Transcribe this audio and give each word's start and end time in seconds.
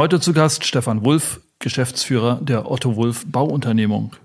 Heute 0.00 0.18
zu 0.18 0.32
Gast 0.32 0.64
Stefan 0.64 1.04
Wulff, 1.04 1.42
Geschäftsführer 1.58 2.38
der 2.40 2.70
Otto 2.70 2.96
Wulff 2.96 3.26
Bauunternehmung. 3.26 4.16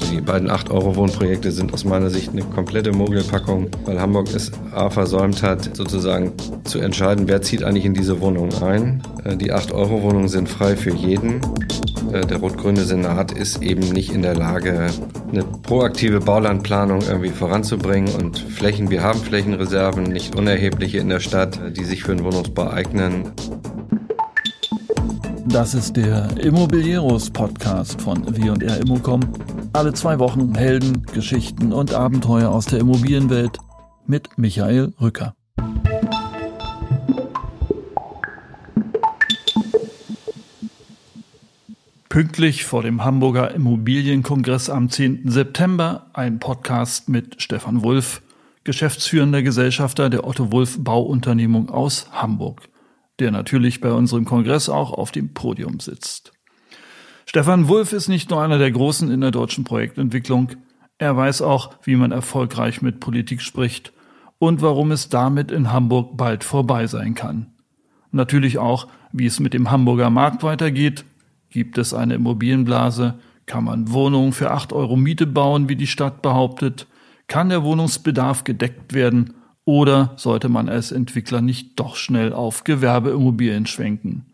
Also 0.00 0.12
die 0.12 0.20
beiden 0.20 0.48
8-Euro-Wohnprojekte 0.48 1.50
sind 1.50 1.74
aus 1.74 1.84
meiner 1.84 2.08
Sicht 2.08 2.30
eine 2.30 2.42
komplette 2.42 2.92
Mogelpackung, 2.92 3.68
weil 3.84 4.00
Hamburg 4.00 4.28
es 4.32 4.52
A 4.72 4.90
versäumt 4.90 5.42
hat, 5.42 5.76
sozusagen 5.76 6.32
zu 6.62 6.78
entscheiden, 6.78 7.26
wer 7.26 7.42
zieht 7.42 7.64
eigentlich 7.64 7.84
in 7.84 7.94
diese 7.94 8.20
Wohnung 8.20 8.50
ein. 8.62 9.02
Äh, 9.24 9.36
die 9.36 9.52
8-Euro-Wohnungen 9.52 10.28
sind 10.28 10.48
frei 10.48 10.76
für 10.76 10.94
jeden. 10.94 11.40
Äh, 12.12 12.24
der 12.26 12.38
rot-grüne 12.38 12.84
Senat 12.84 13.32
ist 13.32 13.60
eben 13.60 13.88
nicht 13.88 14.12
in 14.12 14.22
der 14.22 14.36
Lage, 14.36 14.88
eine 15.32 15.42
proaktive 15.42 16.20
Baulandplanung 16.20 17.02
irgendwie 17.02 17.30
voranzubringen 17.30 18.14
und 18.14 18.38
Flächen, 18.38 18.90
wir 18.90 19.02
haben 19.02 19.18
Flächenreserven, 19.18 20.04
nicht 20.04 20.36
unerhebliche 20.36 20.98
in 20.98 21.08
der 21.08 21.20
Stadt, 21.20 21.58
die 21.76 21.84
sich 21.84 22.04
für 22.04 22.14
den 22.14 22.24
Wohnungsbau 22.24 22.70
eignen. 22.70 23.32
Das 25.46 25.74
ist 25.74 25.96
der 25.96 26.28
Immobilieros 26.38 27.30
Podcast 27.30 28.00
von 28.00 28.24
W&R 28.36 28.76
Immocom. 28.76 29.22
Alle 29.72 29.92
zwei 29.92 30.18
Wochen 30.18 30.54
Helden, 30.54 31.02
Geschichten 31.12 31.72
und 31.72 31.92
Abenteuer 31.92 32.50
aus 32.50 32.66
der 32.66 32.80
Immobilienwelt 32.80 33.58
mit 34.06 34.38
Michael 34.38 34.94
Rücker. 35.00 35.34
Pünktlich 42.08 42.64
vor 42.64 42.82
dem 42.82 43.04
Hamburger 43.04 43.54
Immobilienkongress 43.54 44.70
am 44.70 44.88
10. 44.88 45.30
September 45.30 46.10
ein 46.14 46.40
Podcast 46.40 47.08
mit 47.08 47.40
Stefan 47.42 47.82
Wulff, 47.82 48.22
geschäftsführender 48.64 49.42
Gesellschafter 49.42 50.08
der 50.08 50.26
Otto 50.26 50.50
Wulff 50.50 50.82
Bauunternehmung 50.82 51.68
aus 51.70 52.10
Hamburg, 52.10 52.68
der 53.18 53.30
natürlich 53.30 53.80
bei 53.80 53.92
unserem 53.92 54.24
Kongress 54.24 54.68
auch 54.68 54.92
auf 54.92 55.12
dem 55.12 55.34
Podium 55.34 55.78
sitzt. 55.80 56.32
Stefan 57.28 57.68
Wulff 57.68 57.92
ist 57.92 58.08
nicht 58.08 58.30
nur 58.30 58.40
einer 58.40 58.56
der 58.56 58.70
Großen 58.70 59.10
in 59.10 59.20
der 59.20 59.30
deutschen 59.30 59.62
Projektentwicklung, 59.62 60.52
er 60.96 61.14
weiß 61.14 61.42
auch, 61.42 61.74
wie 61.82 61.94
man 61.94 62.10
erfolgreich 62.10 62.80
mit 62.80 63.00
Politik 63.00 63.42
spricht 63.42 63.92
und 64.38 64.62
warum 64.62 64.92
es 64.92 65.10
damit 65.10 65.50
in 65.50 65.70
Hamburg 65.70 66.16
bald 66.16 66.42
vorbei 66.42 66.86
sein 66.86 67.14
kann. 67.14 67.48
Natürlich 68.12 68.56
auch, 68.56 68.88
wie 69.12 69.26
es 69.26 69.40
mit 69.40 69.52
dem 69.52 69.70
Hamburger 69.70 70.08
Markt 70.08 70.42
weitergeht 70.42 71.04
Gibt 71.50 71.76
es 71.76 71.92
eine 71.92 72.14
Immobilienblase? 72.14 73.18
Kann 73.44 73.64
man 73.64 73.92
Wohnungen 73.92 74.32
für 74.32 74.50
8 74.50 74.72
Euro 74.72 74.96
Miete 74.96 75.26
bauen, 75.26 75.68
wie 75.68 75.76
die 75.76 75.86
Stadt 75.86 76.22
behauptet? 76.22 76.86
Kann 77.26 77.50
der 77.50 77.62
Wohnungsbedarf 77.62 78.44
gedeckt 78.44 78.94
werden? 78.94 79.34
Oder 79.66 80.14
sollte 80.16 80.48
man 80.48 80.70
als 80.70 80.92
Entwickler 80.92 81.42
nicht 81.42 81.78
doch 81.78 81.96
schnell 81.96 82.32
auf 82.32 82.64
Gewerbeimmobilien 82.64 83.66
schwenken? 83.66 84.24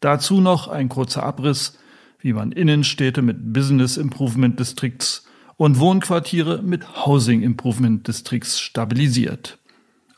Dazu 0.00 0.40
noch 0.40 0.68
ein 0.68 0.88
kurzer 0.88 1.22
Abriss, 1.22 1.78
wie 2.20 2.32
man 2.32 2.52
Innenstädte 2.52 3.22
mit 3.22 3.52
Business 3.52 3.96
Improvement 3.96 4.58
Districts 4.58 5.24
und 5.56 5.78
Wohnquartiere 5.78 6.62
mit 6.62 7.06
Housing 7.06 7.42
Improvement 7.42 8.06
Districts 8.06 8.60
stabilisiert. 8.60 9.58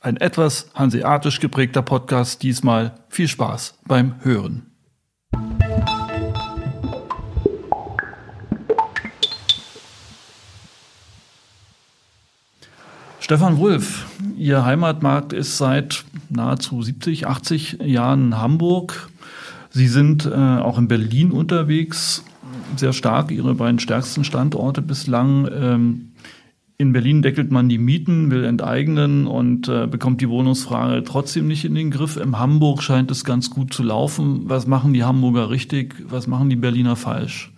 Ein 0.00 0.16
etwas 0.16 0.70
hanseatisch 0.74 1.40
geprägter 1.40 1.82
Podcast 1.82 2.42
diesmal. 2.42 2.94
Viel 3.08 3.28
Spaß 3.28 3.78
beim 3.86 4.14
Hören. 4.22 4.66
Stefan 13.20 13.58
Wulff, 13.58 14.06
Ihr 14.38 14.64
Heimatmarkt 14.64 15.34
ist 15.34 15.58
seit 15.58 16.04
nahezu 16.30 16.80
70, 16.80 17.26
80 17.26 17.78
Jahren 17.82 18.38
Hamburg. 18.38 19.10
Sie 19.78 19.86
sind 19.86 20.26
äh, 20.26 20.30
auch 20.30 20.76
in 20.76 20.88
Berlin 20.88 21.30
unterwegs, 21.30 22.24
sehr 22.74 22.92
stark, 22.92 23.30
Ihre 23.30 23.54
beiden 23.54 23.78
stärksten 23.78 24.24
Standorte 24.24 24.82
bislang. 24.82 25.48
Ähm, 25.52 26.08
in 26.78 26.92
Berlin 26.92 27.22
deckelt 27.22 27.52
man 27.52 27.68
die 27.68 27.78
Mieten, 27.78 28.32
will 28.32 28.42
enteignen 28.42 29.28
und 29.28 29.68
äh, 29.68 29.86
bekommt 29.86 30.20
die 30.20 30.28
Wohnungsfrage 30.28 31.04
trotzdem 31.04 31.46
nicht 31.46 31.64
in 31.64 31.76
den 31.76 31.92
Griff. 31.92 32.16
In 32.16 32.40
Hamburg 32.40 32.82
scheint 32.82 33.12
es 33.12 33.24
ganz 33.24 33.50
gut 33.50 33.72
zu 33.72 33.84
laufen. 33.84 34.40
Was 34.46 34.66
machen 34.66 34.94
die 34.94 35.04
Hamburger 35.04 35.48
richtig? 35.48 35.94
Was 36.08 36.26
machen 36.26 36.50
die 36.50 36.56
Berliner 36.56 36.96
falsch? 36.96 37.52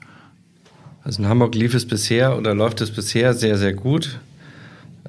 Also 1.02 1.22
in 1.22 1.28
Hamburg 1.30 1.54
lief 1.54 1.72
es 1.72 1.86
bisher 1.86 2.36
oder 2.36 2.54
läuft 2.54 2.82
es 2.82 2.90
bisher 2.90 3.32
sehr, 3.32 3.56
sehr 3.56 3.72
gut. 3.72 4.20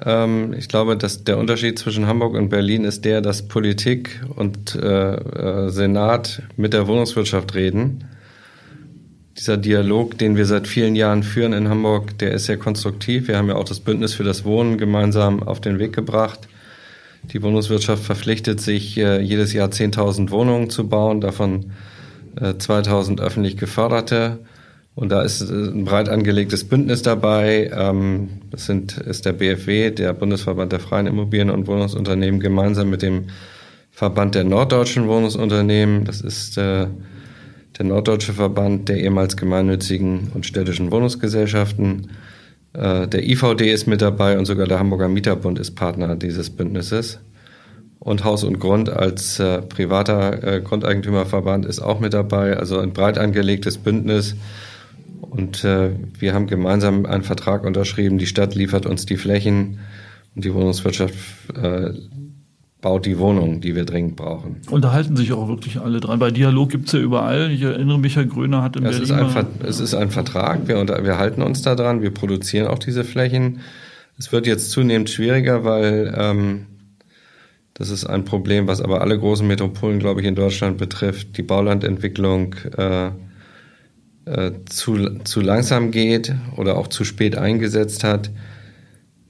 Ähm, 0.00 0.54
ich 0.54 0.68
glaube, 0.68 0.96
dass 0.96 1.24
der 1.24 1.38
Unterschied 1.38 1.78
zwischen 1.78 2.06
Hamburg 2.06 2.34
und 2.34 2.48
Berlin 2.48 2.84
ist 2.84 3.04
der, 3.04 3.20
dass 3.20 3.46
Politik 3.46 4.20
und 4.36 4.74
äh, 4.74 5.14
äh, 5.14 5.68
Senat 5.70 6.42
mit 6.56 6.72
der 6.72 6.86
Wohnungswirtschaft 6.86 7.54
reden. 7.54 8.04
Dieser 9.38 9.56
Dialog, 9.56 10.18
den 10.18 10.36
wir 10.36 10.44
seit 10.46 10.66
vielen 10.66 10.94
Jahren 10.94 11.22
führen 11.22 11.52
in 11.52 11.68
Hamburg, 11.68 12.18
der 12.18 12.32
ist 12.32 12.46
sehr 12.46 12.58
konstruktiv. 12.58 13.28
Wir 13.28 13.38
haben 13.38 13.48
ja 13.48 13.56
auch 13.56 13.64
das 13.64 13.80
Bündnis 13.80 14.14
für 14.14 14.24
das 14.24 14.44
Wohnen 14.44 14.76
gemeinsam 14.78 15.42
auf 15.42 15.60
den 15.60 15.78
Weg 15.78 15.94
gebracht. 15.94 16.40
Die 17.32 17.42
Wohnungswirtschaft 17.42 18.02
verpflichtet 18.02 18.60
sich, 18.60 18.98
äh, 18.98 19.20
jedes 19.20 19.52
Jahr 19.52 19.68
10.000 19.68 20.30
Wohnungen 20.30 20.70
zu 20.70 20.88
bauen, 20.88 21.20
davon 21.20 21.72
2.000 22.36 23.20
äh, 23.20 23.22
öffentlich 23.22 23.56
geförderte. 23.56 24.38
Und 24.94 25.10
da 25.10 25.22
ist 25.22 25.40
äh, 25.40 25.52
ein 25.52 25.84
breit 25.84 26.08
angelegtes 26.08 26.64
Bündnis 26.64 27.02
dabei. 27.02 27.70
Ähm, 27.74 28.28
das 28.50 28.66
sind, 28.66 28.98
ist 28.98 29.24
der 29.24 29.32
BFW, 29.32 29.90
der 29.90 30.12
Bundesverband 30.12 30.72
der 30.72 30.80
freien 30.80 31.06
Immobilien- 31.06 31.50
und 31.50 31.66
Wohnungsunternehmen, 31.66 32.40
gemeinsam 32.40 32.90
mit 32.90 33.02
dem 33.02 33.28
Verband 33.90 34.34
der 34.34 34.44
norddeutschen 34.44 35.08
Wohnungsunternehmen. 35.08 36.04
Das 36.04 36.20
ist 36.20 36.58
äh, 36.58 36.86
der 37.78 37.86
norddeutsche 37.86 38.34
Verband 38.34 38.88
der 38.88 38.98
ehemals 38.98 39.36
gemeinnützigen 39.36 40.30
und 40.34 40.44
städtischen 40.44 40.90
Wohnungsgesellschaften. 40.90 42.10
Äh, 42.74 43.08
der 43.08 43.26
IVD 43.26 43.72
ist 43.72 43.86
mit 43.86 44.02
dabei 44.02 44.38
und 44.38 44.44
sogar 44.44 44.66
der 44.66 44.78
Hamburger 44.78 45.08
Mieterbund 45.08 45.58
ist 45.58 45.74
Partner 45.74 46.16
dieses 46.16 46.50
Bündnisses. 46.50 47.18
Und 47.98 48.24
Haus 48.24 48.42
und 48.42 48.58
Grund 48.58 48.90
als 48.90 49.40
privater 49.68 50.60
Grundeigentümerverband 50.60 51.64
ist 51.64 51.78
auch 51.78 52.00
mit 52.00 52.12
dabei. 52.12 52.56
Also 52.56 52.80
ein 52.80 52.92
breit 52.92 53.16
angelegtes 53.16 53.78
Bündnis 53.78 54.34
und 55.22 55.62
äh, 55.64 55.90
wir 56.18 56.34
haben 56.34 56.48
gemeinsam 56.48 57.06
einen 57.06 57.22
Vertrag 57.22 57.64
unterschrieben. 57.64 58.18
Die 58.18 58.26
Stadt 58.26 58.54
liefert 58.54 58.86
uns 58.86 59.06
die 59.06 59.16
Flächen 59.16 59.78
und 60.34 60.44
die 60.44 60.52
Wohnungswirtschaft 60.52 61.14
äh, 61.54 61.92
baut 62.80 63.06
die 63.06 63.18
Wohnungen, 63.18 63.60
die 63.60 63.76
wir 63.76 63.84
dringend 63.84 64.16
brauchen. 64.16 64.56
Und 64.68 64.82
da 64.82 64.92
halten 64.92 65.16
sich 65.16 65.32
auch 65.32 65.46
wirklich 65.46 65.80
alle 65.80 66.00
dran. 66.00 66.18
Bei 66.18 66.32
Dialog 66.32 66.70
gibt's 66.70 66.90
ja 66.90 66.98
überall. 66.98 67.52
Ich 67.52 67.62
erinnere 67.62 68.00
mich, 68.00 68.16
Herr 68.16 68.24
Gröner 68.24 68.62
hat 68.62 68.74
im 68.74 68.82
ja, 68.82 68.90
Berlin... 68.90 69.04
Es 69.04 69.10
ist, 69.10 69.16
ein 69.16 69.30
Ver 69.30 69.46
es 69.64 69.80
ist 69.80 69.94
ein 69.94 70.10
Vertrag, 70.10 70.66
wir, 70.66 70.76
wir 71.04 71.18
halten 71.18 71.42
uns 71.42 71.62
da 71.62 71.76
dran, 71.76 72.02
wir 72.02 72.10
produzieren 72.10 72.66
auch 72.66 72.80
diese 72.80 73.04
Flächen. 73.04 73.60
Es 74.18 74.32
wird 74.32 74.48
jetzt 74.48 74.72
zunehmend 74.72 75.08
schwieriger, 75.08 75.62
weil 75.62 76.12
ähm, 76.18 76.66
das 77.74 77.90
ist 77.90 78.04
ein 78.04 78.24
Problem, 78.24 78.66
was 78.66 78.80
aber 78.80 79.00
alle 79.00 79.16
großen 79.16 79.46
Metropolen, 79.46 80.00
glaube 80.00 80.20
ich, 80.20 80.26
in 80.26 80.34
Deutschland 80.34 80.78
betrifft. 80.78 81.36
Die 81.36 81.42
Baulandentwicklung... 81.42 82.56
Äh, 82.76 83.12
äh, 84.24 84.52
zu, 84.66 85.18
zu 85.24 85.40
langsam 85.40 85.90
geht 85.90 86.34
oder 86.56 86.76
auch 86.76 86.88
zu 86.88 87.04
spät 87.04 87.36
eingesetzt 87.36 88.04
hat. 88.04 88.30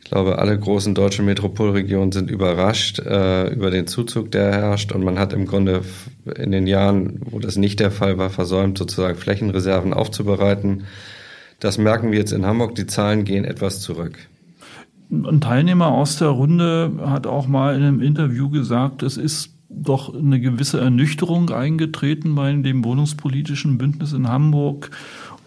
Ich 0.03 0.11
glaube, 0.11 0.39
alle 0.39 0.59
großen 0.59 0.95
deutschen 0.95 1.25
Metropolregionen 1.25 2.13
sind 2.13 2.31
überrascht 2.31 2.99
äh, 2.99 3.49
über 3.49 3.71
den 3.71 3.87
Zuzug, 3.87 4.31
der 4.31 4.53
herrscht. 4.53 4.93
Und 4.93 5.03
man 5.05 5.19
hat 5.19 5.33
im 5.33 5.47
Grunde 5.47 5.83
in 6.37 6.53
den 6.53 6.67
Jahren, 6.67 7.21
wo 7.25 7.39
das 7.39 7.57
nicht 7.57 7.81
der 7.81 7.91
Fall 7.91 8.19
war, 8.19 8.29
versäumt, 8.29 8.77
sozusagen 8.77 9.17
Flächenreserven 9.17 9.95
aufzubereiten. 9.95 10.85
Das 11.61 11.79
merken 11.79 12.11
wir 12.11 12.19
jetzt 12.19 12.33
in 12.33 12.45
Hamburg. 12.45 12.75
Die 12.75 12.87
Zahlen 12.87 13.25
gehen 13.25 13.45
etwas 13.45 13.81
zurück. 13.81 14.19
Ein 15.11 15.41
Teilnehmer 15.41 15.89
aus 15.89 16.17
der 16.17 16.29
Runde 16.29 16.93
hat 17.05 17.27
auch 17.27 17.47
mal 17.47 17.77
in 17.77 17.83
einem 17.83 18.01
Interview 18.03 18.51
gesagt, 18.51 19.03
es 19.03 19.17
ist 19.17 19.52
doch 19.75 20.15
eine 20.15 20.41
gewisse 20.41 20.81
Ernüchterung 20.81 21.51
eingetreten 21.51 22.35
bei 22.35 22.53
dem 22.53 22.85
wohnungspolitischen 22.85 23.79
Bündnis 23.79 24.13
in 24.13 24.29
Hamburg. 24.29 24.91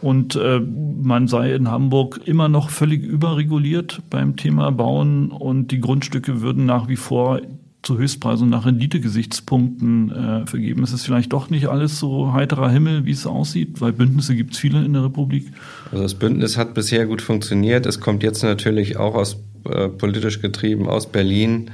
Und 0.02 0.36
äh, 0.36 0.60
man 0.60 1.28
sei 1.28 1.54
in 1.54 1.72
Hamburg 1.72 2.22
immer 2.26 2.50
noch 2.50 2.70
völlig 2.70 3.04
überreguliert 3.04 4.02
beim 4.10 4.36
Thema 4.36 4.72
Bauen 4.72 5.32
und 5.32 5.72
die 5.72 5.80
Grundstücke 5.80 6.42
würden 6.42 6.66
nach 6.66 6.88
wie 6.88 6.98
vor 6.98 7.42
zu 7.86 7.98
Höchstpreisen 7.98 8.50
nach 8.50 8.66
Renditegesichtspunkten 8.66 10.12
äh, 10.12 10.48
vergeben. 10.48 10.84
Es 10.84 10.92
ist 10.92 11.06
vielleicht 11.06 11.32
doch 11.34 11.50
nicht 11.50 11.68
alles 11.68 12.00
so 12.00 12.34
heiterer 12.34 12.70
Himmel, 12.70 13.06
wie 13.06 13.12
es 13.12 13.28
aussieht, 13.28 13.80
weil 13.80 13.94
Bündnisse 13.94 14.36
gibt 14.36 14.54
es 14.54 14.60
viele 14.60 14.84
in 14.84 14.94
der 14.94 15.06
Republik. 15.06 15.52
Also 15.92 16.04
das 16.04 16.16
Bündnis 16.16 16.58
hat 16.58 16.74
bisher 16.74 17.06
gut 17.06 17.22
funktioniert. 17.22 17.86
Es 17.86 18.02
kommt 18.02 18.24
jetzt 18.24 18.44
natürlich 18.44 18.98
auch 18.98 19.16
aus 19.16 19.38
äh, 19.70 19.88
politisch 19.88 20.42
getrieben 20.42 20.88
aus 20.88 21.12
Berlin 21.12 21.72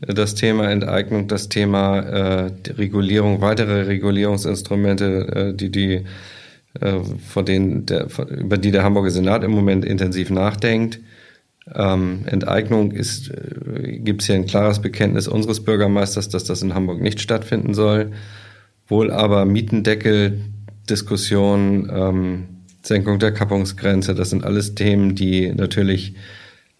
das 0.00 0.34
Thema 0.34 0.70
Enteignung, 0.70 1.28
das 1.28 1.48
Thema 1.48 1.98
äh, 2.00 2.50
Regulierung, 2.70 3.40
weitere 3.40 3.82
Regulierungsinstrumente, 3.82 5.50
äh, 5.50 5.54
die 5.54 5.70
die 5.70 6.04
äh, 6.80 7.00
von 7.26 7.44
denen 7.44 7.86
der, 7.86 8.06
über 8.28 8.56
die 8.56 8.70
der 8.70 8.84
Hamburger 8.84 9.10
Senat 9.10 9.44
im 9.44 9.50
Moment 9.50 9.84
intensiv 9.84 10.30
nachdenkt. 10.30 11.00
Ähm, 11.74 12.22
Enteignung 12.26 12.92
ist, 12.92 13.30
äh, 13.30 13.98
gibt 13.98 14.22
es 14.22 14.26
hier 14.26 14.36
ein 14.36 14.46
klares 14.46 14.80
Bekenntnis 14.80 15.28
unseres 15.28 15.64
Bürgermeisters, 15.64 16.28
dass 16.28 16.44
das 16.44 16.62
in 16.62 16.74
Hamburg 16.74 17.00
nicht 17.00 17.20
stattfinden 17.20 17.74
soll. 17.74 18.12
Wohl 18.88 19.10
aber 19.10 19.44
Mietendeckel, 19.44 20.40
Diskussion, 20.88 21.90
ähm, 21.92 22.44
Senkung 22.82 23.18
der 23.18 23.32
Kappungsgrenze, 23.32 24.14
das 24.14 24.30
sind 24.30 24.44
alles 24.44 24.74
Themen, 24.74 25.14
die 25.14 25.52
natürlich 25.52 26.14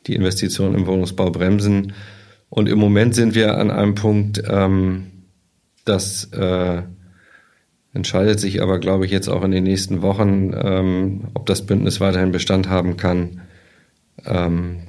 die 0.07 0.15
Investitionen 0.15 0.75
im 0.75 0.87
Wohnungsbau 0.87 1.31
bremsen. 1.31 1.93
Und 2.51 2.69
im 2.69 2.79
Moment 2.79 3.15
sind 3.15 3.35
wir 3.35 3.57
an 3.57 3.71
einem 3.71 3.95
Punkt, 3.95 4.43
ähm, 4.49 5.07
das 5.85 6.25
äh, 6.33 6.83
entscheidet 7.95 8.41
sich 8.41 8.61
aber, 8.61 8.79
glaube 8.81 9.07
ich, 9.07 9.13
jetzt 9.13 9.29
auch 9.29 9.45
in 9.45 9.53
den 9.53 9.65
nächsten 9.65 10.03
Wochen, 10.03 10.53
ähm, 10.55 11.29
ob 11.35 11.47
das 11.47 11.65
Bündnis 11.65 12.01
weiterhin 12.01 12.33
Bestand 12.33 12.69
haben 12.69 12.97
kann, 12.97 13.43
ähm, 14.27 14.81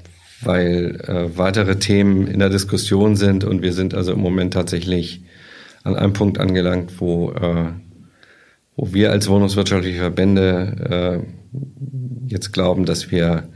weil 0.42 1.00
äh, 1.08 1.38
weitere 1.38 1.78
Themen 1.78 2.28
in 2.28 2.40
der 2.40 2.50
Diskussion 2.50 3.16
sind. 3.16 3.44
Und 3.44 3.62
wir 3.62 3.74
sind 3.74 3.94
also 3.94 4.12
im 4.12 4.20
Moment 4.20 4.54
tatsächlich 4.54 5.24
an 5.84 5.96
einem 5.96 6.14
Punkt 6.14 6.40
angelangt, 6.40 7.00
wo, 7.00 7.32
äh, 7.32 7.72
wo 8.76 8.92
wir 8.92 9.12
als 9.12 9.30
wohnungswirtschaftliche 9.30 10.00
Verbände 10.00 11.22
äh, 11.22 12.28
jetzt 12.28 12.54
glauben, 12.54 12.86
dass 12.86 13.12
wir 13.12 13.50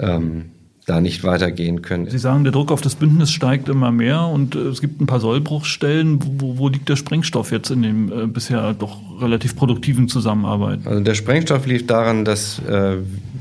ähm, 0.00 0.50
da 0.86 1.00
nicht 1.00 1.24
weitergehen 1.24 1.82
können. 1.82 2.10
Sie 2.10 2.18
sagen, 2.18 2.44
der 2.44 2.52
Druck 2.52 2.70
auf 2.70 2.82
das 2.82 2.94
Bündnis 2.94 3.30
steigt 3.30 3.68
immer 3.68 3.90
mehr 3.90 4.22
und 4.26 4.54
äh, 4.54 4.60
es 4.60 4.80
gibt 4.80 5.00
ein 5.00 5.06
paar 5.06 5.20
Sollbruchstellen. 5.20 6.18
Wo, 6.38 6.58
wo 6.58 6.68
liegt 6.68 6.88
der 6.88 6.96
Sprengstoff 6.96 7.52
jetzt 7.52 7.70
in 7.70 7.82
dem 7.82 8.12
äh, 8.12 8.26
bisher 8.26 8.74
doch 8.74 8.98
relativ 9.20 9.56
produktiven 9.56 10.08
Zusammenarbeit? 10.08 10.80
Also 10.84 11.00
der 11.02 11.14
Sprengstoff 11.14 11.66
lief 11.66 11.86
daran, 11.86 12.24
dass 12.24 12.58
äh, 12.60 12.98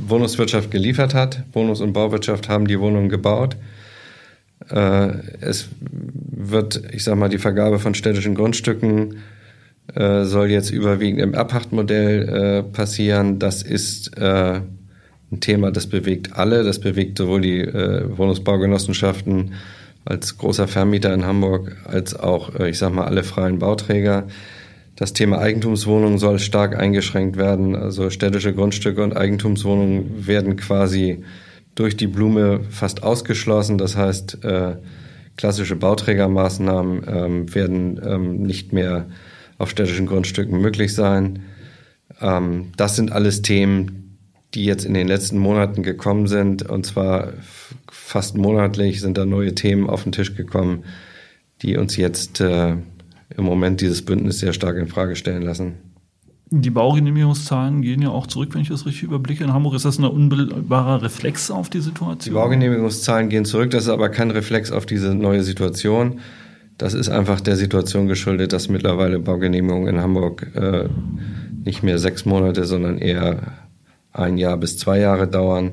Wohnungswirtschaft 0.08 0.72
geliefert 0.72 1.14
hat. 1.14 1.44
Wohnungs- 1.54 1.82
und 1.82 1.94
Bauwirtschaft 1.94 2.48
haben 2.48 2.68
die 2.68 2.80
Wohnungen 2.80 3.10
gebaut. 3.10 3.58
Äh, 4.70 5.10
es 5.42 5.68
wird, 5.82 6.82
ich 6.94 7.04
sag 7.04 7.18
mal, 7.18 7.30
die 7.30 7.40
Vergabe 7.40 7.80
von 7.80 7.94
städtischen 7.94 8.36
Grundstücken 8.36 9.18
äh, 9.94 10.24
soll 10.24 10.50
jetzt 10.50 10.70
überwiegend 10.70 11.22
im 11.22 11.36
Abpachtmodell 11.36 12.30
äh, 12.30 12.64
passieren. 12.64 13.40
Das 13.40 13.64
ist 13.64 14.12
ein 15.34 15.40
Thema, 15.40 15.72
das 15.72 15.88
bewegt 15.88 16.34
alle. 16.34 16.64
Das 16.64 16.80
bewegt 16.80 17.18
sowohl 17.18 17.42
die 17.42 17.60
äh, 17.60 18.18
Wohnungsbaugenossenschaften 18.18 19.54
als 20.06 20.38
großer 20.38 20.68
Vermieter 20.68 21.14
in 21.14 21.26
Hamburg 21.26 21.78
als 21.86 22.16
auch, 22.16 22.56
äh, 22.60 22.70
ich 22.70 22.78
sag 22.78 22.94
mal, 22.94 23.06
alle 23.06 23.24
freien 23.24 23.60
Bauträger. 23.60 24.28
Das 24.96 25.14
Thema 25.14 25.40
Eigentumswohnungen 25.40 26.20
soll 26.20 26.40
stark 26.40 26.78
eingeschränkt 26.78 27.36
werden. 27.36 27.76
Also 27.76 28.10
städtische 28.10 28.54
Grundstücke 28.54 29.04
und 29.04 29.18
Eigentumswohnungen 29.18 30.28
werden 30.28 30.56
quasi 30.56 31.24
durch 31.76 31.98
die 31.98 32.08
Blume 32.08 32.62
fast 32.70 33.02
ausgeschlossen. 33.02 33.78
Das 33.78 33.98
heißt, 33.98 34.44
äh, 34.44 34.76
klassische 35.36 35.76
Bauträgermaßnahmen 35.76 37.06
ähm, 37.08 37.56
werden 37.56 38.00
ähm, 38.06 38.44
nicht 38.44 38.72
mehr 38.72 39.08
auf 39.58 39.72
städtischen 39.72 40.06
Grundstücken 40.06 40.62
möglich 40.62 40.94
sein. 40.94 41.40
Ähm, 42.22 42.72
das 42.78 42.96
sind 42.96 43.12
alles 43.12 43.42
Themen, 43.42 44.03
die 44.54 44.66
jetzt 44.66 44.86
in 44.86 44.94
den 44.94 45.08
letzten 45.08 45.38
Monaten 45.38 45.84
gekommen 45.84 46.28
sind. 46.28 46.64
Und 46.64 46.86
zwar 46.86 47.34
fast 47.92 48.38
monatlich 48.38 49.02
sind 49.02 49.18
da 49.18 49.26
neue 49.26 49.56
Themen 49.56 49.90
auf 49.90 50.04
den 50.04 50.12
Tisch 50.12 50.36
gekommen, 50.36 50.84
die 51.62 51.78
uns 51.78 51.98
jetzt 51.98 52.40
äh, 52.42 52.72
im 53.36 53.44
Moment 53.44 53.82
dieses 53.82 54.04
Bündnis 54.04 54.40
sehr 54.40 54.54
stark 54.54 54.78
in 54.78 54.88
Frage 54.88 55.16
stellen 55.16 55.42
lassen. 55.42 55.76
Die 56.56 56.70
Baugenehmigungszahlen 56.70 57.82
gehen 57.82 58.04
ja 58.04 58.10
auch 58.10 58.28
zurück, 58.28 58.54
wenn 58.54 58.62
ich 58.62 58.70
das 58.70 58.86
richtig 58.86 59.04
überblicke. 59.04 59.44
In 59.44 59.54
Hamburg 59.54 59.74
ist 59.74 59.86
das 59.86 59.98
ein 59.98 60.04
unmittelbarer 60.04 61.02
Reflex 61.02 61.50
auf 61.50 61.72
die 61.72 61.80
Situation? 61.80 62.18
Die 62.24 62.30
Baugenehmigungszahlen 62.30 63.30
gehen 63.30 63.46
zurück, 63.46 63.72
das 63.72 63.86
ist 63.86 63.90
aber 63.90 64.10
kein 64.10 64.30
Reflex 64.30 64.72
auf 64.72 64.86
diese 64.86 65.16
neue 65.16 65.42
Situation. 65.42 66.20
Das 66.78 66.94
ist 66.94 67.10
einfach 67.10 67.42
der 67.42 67.56
Situation 67.56 68.08
geschuldet, 68.08 68.54
dass 68.54 68.70
mittlerweile 68.70 69.18
Baugenehmigungen 69.18 69.96
in 69.96 70.02
Hamburg 70.02 70.52
äh, 70.54 70.90
nicht 71.66 71.82
mehr 71.82 71.98
sechs 71.98 72.26
Monate, 72.26 72.66
sondern 72.66 73.00
eher 73.00 73.63
ein 74.14 74.38
Jahr 74.38 74.58
bis 74.58 74.78
zwei 74.78 75.00
Jahre 75.00 75.28
dauern 75.28 75.72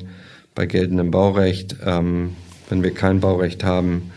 bei 0.55 0.67
geltendem 0.67 1.11
Baurecht. 1.11 1.77
Ähm, 1.85 2.37
wenn 2.69 2.83
wir 2.83 2.93
kein 2.93 3.21
Baurecht 3.21 3.65
haben 3.65 4.11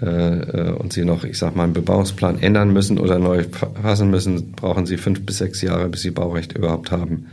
äh, 0.00 0.06
äh, 0.06 0.72
und 0.72 0.92
Sie 0.92 1.04
noch, 1.04 1.24
ich 1.24 1.38
sag 1.38 1.56
mal, 1.56 1.64
einen 1.64 1.72
Bebauungsplan 1.72 2.40
ändern 2.40 2.72
müssen 2.72 2.98
oder 2.98 3.18
neu 3.18 3.44
fassen 3.82 4.10
müssen, 4.10 4.52
brauchen 4.52 4.86
Sie 4.86 4.96
fünf 4.96 5.24
bis 5.26 5.38
sechs 5.38 5.62
Jahre, 5.62 5.88
bis 5.88 6.02
Sie 6.02 6.10
Baurecht 6.10 6.56
überhaupt 6.56 6.90
haben. 6.90 7.26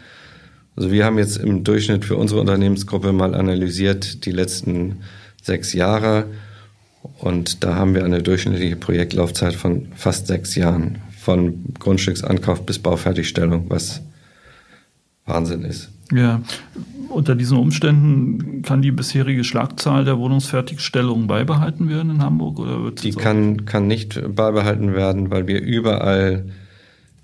Also 0.76 0.92
wir 0.92 1.06
haben 1.06 1.18
jetzt 1.18 1.38
im 1.38 1.64
Durchschnitt 1.64 2.06
für 2.06 2.16
unsere 2.16 2.40
Unternehmensgruppe 2.40 3.12
mal 3.12 3.34
analysiert 3.34 4.26
die 4.26 4.32
letzten 4.32 4.98
sechs 5.42 5.74
Jahre 5.74 6.26
und 7.20 7.64
da 7.64 7.76
haben 7.76 7.96
wir 7.96 8.06
eine 8.06 8.22
durchschnittliche 8.22 8.76
Projektlaufzeit 8.76 9.56
von 9.56 9.88
fast 9.96 10.28
sechs 10.28 10.56
Jahren, 10.56 11.00
von 11.18 11.74
Grundstücksankauf 11.80 12.66
bis 12.66 12.80
Baufertigstellung, 12.80 13.66
was 13.70 14.02
Wahnsinn 15.26 15.64
ist. 15.64 15.90
Ja, 16.12 16.42
unter 17.10 17.36
diesen 17.36 17.58
Umständen 17.58 18.62
kann 18.62 18.82
die 18.82 18.92
bisherige 18.92 19.44
Schlagzahl 19.44 20.06
der 20.06 20.18
Wohnungsfertigstellungen 20.18 21.28
beibehalten 21.28 21.90
werden 21.90 22.12
in 22.12 22.22
Hamburg 22.22 22.60
oder 22.60 22.84
wird 22.84 23.04
Die 23.04 23.12
kann, 23.12 23.66
kann 23.66 23.88
nicht 23.88 24.36
beibehalten 24.36 24.94
werden, 24.94 25.32
weil 25.32 25.48
wir 25.48 25.62
überall 25.62 26.46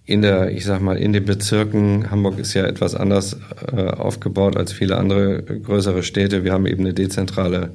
in 0.06 0.22
der, 0.22 0.52
ich 0.52 0.66
sag 0.66 0.82
mal, 0.82 0.98
in 0.98 1.14
den 1.14 1.24
Bezirken, 1.24 2.12
Hamburg 2.12 2.38
ist 2.38 2.54
ja 2.54 2.66
etwas 2.66 2.94
anders 2.94 3.38
äh, 3.72 3.84
aufgebaut 3.88 4.58
als 4.58 4.74
viele 4.74 4.98
andere 4.98 5.44
größere 5.44 6.04
Städte. 6.04 6.44
Wir 6.44 6.52
haben 6.52 6.66
eben 6.66 6.82
eine 6.82 6.94
dezentrale 6.94 7.72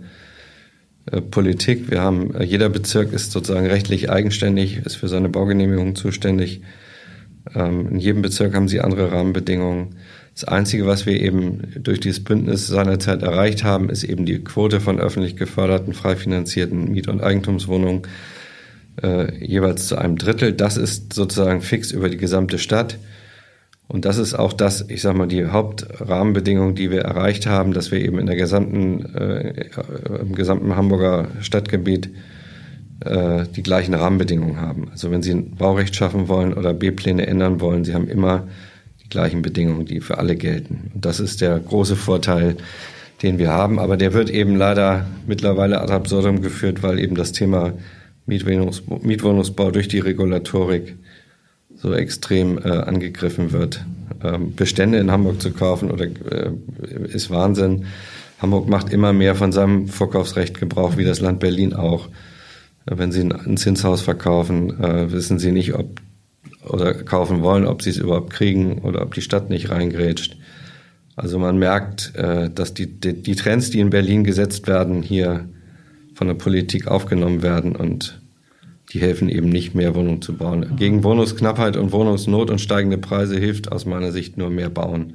äh, 1.07 1.23
Politik. 1.23 1.91
Wir 1.91 2.03
haben, 2.03 2.35
äh, 2.35 2.45
jeder 2.45 2.69
Bezirk 2.69 3.13
ist 3.13 3.33
sozusagen 3.33 3.67
rechtlich 3.67 4.11
eigenständig, 4.11 4.79
ist 4.85 4.97
für 4.97 5.09
seine 5.09 5.31
Baugenehmigung 5.31 5.95
zuständig. 5.95 6.61
Ähm, 7.55 7.89
in 7.93 7.99
jedem 7.99 8.21
Bezirk 8.21 8.55
haben 8.55 8.69
sie 8.69 8.81
andere 8.81 9.11
Rahmenbedingungen. 9.11 9.97
Das 10.39 10.45
Einzige, 10.45 10.87
was 10.87 11.05
wir 11.05 11.21
eben 11.21 11.63
durch 11.81 11.99
dieses 11.99 12.23
Bündnis 12.23 12.69
seinerzeit 12.69 13.25
erreicht 13.25 13.65
haben, 13.65 13.91
ist 13.91 14.05
eben 14.05 14.25
die 14.25 14.39
Quote 14.39 14.79
von 14.79 15.01
öffentlich 15.01 15.35
geförderten, 15.35 15.95
frei 15.95 16.15
finanzierten 16.15 16.93
Miet- 16.93 17.09
und 17.09 17.21
Eigentumswohnungen 17.21 18.03
äh, 19.03 19.35
jeweils 19.45 19.89
zu 19.89 19.97
einem 19.99 20.17
Drittel. 20.17 20.53
Das 20.53 20.77
ist 20.77 21.13
sozusagen 21.13 21.61
fix 21.61 21.91
über 21.91 22.09
die 22.09 22.19
gesamte 22.19 22.61
Stadt. 22.61 22.99
Und 23.89 24.05
das 24.05 24.17
ist 24.19 24.35
auch 24.35 24.53
das, 24.53 24.89
ich 24.89 25.03
sag 25.03 25.17
mal, 25.17 25.27
die 25.27 25.47
Hauptrahmenbedingung, 25.47 26.77
die 26.77 26.93
wir 26.93 27.01
erreicht 27.01 27.49
haben, 27.49 27.73
dass 27.73 27.91
wir 27.91 28.01
eben 28.01 28.21
in 28.21 28.27
der 28.27 28.37
gesamten, 28.37 29.13
äh, 29.17 29.65
im 30.21 30.37
gesamten 30.37 30.77
Hamburger 30.77 31.31
Stadtgebiet 31.41 32.11
äh, 33.01 33.45
die 33.57 33.65
gleichen 33.65 33.95
Rahmenbedingungen 33.95 34.61
haben. 34.61 34.89
Also 34.93 35.11
wenn 35.11 35.23
Sie 35.23 35.33
ein 35.33 35.57
Baurecht 35.57 35.97
schaffen 35.97 36.29
wollen 36.29 36.55
oder 36.55 36.75
B-Pläne 36.75 37.27
ändern 37.27 37.61
wollen, 37.61 37.85
Sie 37.85 37.93
haben 37.93 38.07
immer 38.07 38.47
gleichen 39.11 39.43
Bedingungen, 39.43 39.87
die 39.87 40.01
für 40.01 40.19
alle 40.19 40.37
gelten. 40.37 40.91
Und 40.95 41.05
das 41.05 41.21
ist 41.21 41.41
der 41.41 41.59
große 41.59 41.97
Vorteil, 41.97 42.57
den 43.23 43.39
wir 43.39 43.51
haben. 43.51 43.79
Aber 43.79 43.97
der 43.97 44.13
wird 44.13 44.31
eben 44.31 44.57
leider 44.57 45.07
mittlerweile 45.27 45.81
ad 45.81 45.93
absurdum 45.93 46.43
geführt, 46.43 46.83
weil 46.83 46.99
eben 46.99 47.15
das 47.15 47.33
Thema 47.33 47.73
Mietwohnungsbau, 48.27 49.01
Mietwohnungsbau 49.03 49.71
durch 49.71 49.89
die 49.89 50.01
Regulatorik 50.01 50.97
so 51.77 51.95
extrem 51.95 52.59
äh, 52.59 52.71
angegriffen 52.71 53.53
wird. 53.53 53.85
Ähm, 54.23 54.55
Bestände 54.55 54.99
in 54.99 55.11
Hamburg 55.11 55.41
zu 55.41 55.53
kaufen 55.53 55.91
oder 55.91 56.07
äh, 56.07 56.51
ist 57.09 57.31
Wahnsinn. 57.31 57.87
Hamburg 58.41 58.69
macht 58.69 58.93
immer 58.93 59.13
mehr 59.13 59.35
von 59.35 59.53
seinem 59.53 59.89
Vorkaufsrecht 59.89 60.59
Gebrauch, 60.59 60.97
wie 60.97 61.05
das 61.05 61.21
Land 61.21 61.41
Berlin 61.41 61.75
auch. 61.75 62.09
Wenn 62.85 63.13
Sie 63.13 63.21
ein 63.21 63.57
Zinshaus 63.57 64.01
verkaufen, 64.01 64.83
äh, 64.83 65.13
wissen 65.13 65.39
Sie 65.39 65.53
nicht, 65.53 65.75
ob 65.75 66.01
oder 66.67 66.95
kaufen 66.95 67.43
wollen, 67.43 67.67
ob 67.67 67.83
sie 67.83 67.91
es 67.91 67.99
überhaupt 67.99 68.31
kriegen 68.31 68.79
oder 68.79 69.03
ob 69.03 69.15
die 69.15 69.23
Stadt 69.23 69.51
nicht 69.51 69.71
reingrätscht. 69.71 70.37
Also 71.17 71.39
man 71.39 71.59
merkt, 71.59 72.15
äh, 72.15 72.49
dass 72.51 72.75
die, 72.75 72.87
die, 72.87 73.23
die 73.23 73.35
Trends, 73.35 73.71
die 73.71 73.81
in 73.81 73.91
Berlin 73.91 74.25
gesetzt 74.25 74.67
werden, 74.67 75.03
hier 75.03 75.49
von 76.15 76.29
der 76.29 76.35
Politik 76.35 76.87
aufgenommen 76.87 77.43
werden 77.43 77.75
und 77.75 78.21
die 78.93 79.01
helfen 79.01 79.29
eben 79.29 79.49
nicht 79.49 79.75
mehr 79.75 79.95
Wohnungen 79.95 80.23
zu 80.23 80.37
bauen. 80.37 80.77
Gegen 80.77 81.05
Wohnungsknappheit 81.05 81.77
und 81.77 81.93
Wohnungsnot 81.93 82.51
und 82.51 82.61
steigende 82.61 82.99
Preise 82.99 83.39
hilft 83.39 83.71
aus 83.71 83.85
meiner 83.85 84.13
Sicht 84.13 84.37
nur 84.37 84.51
mehr 84.51 84.71
bauen. 84.71 85.15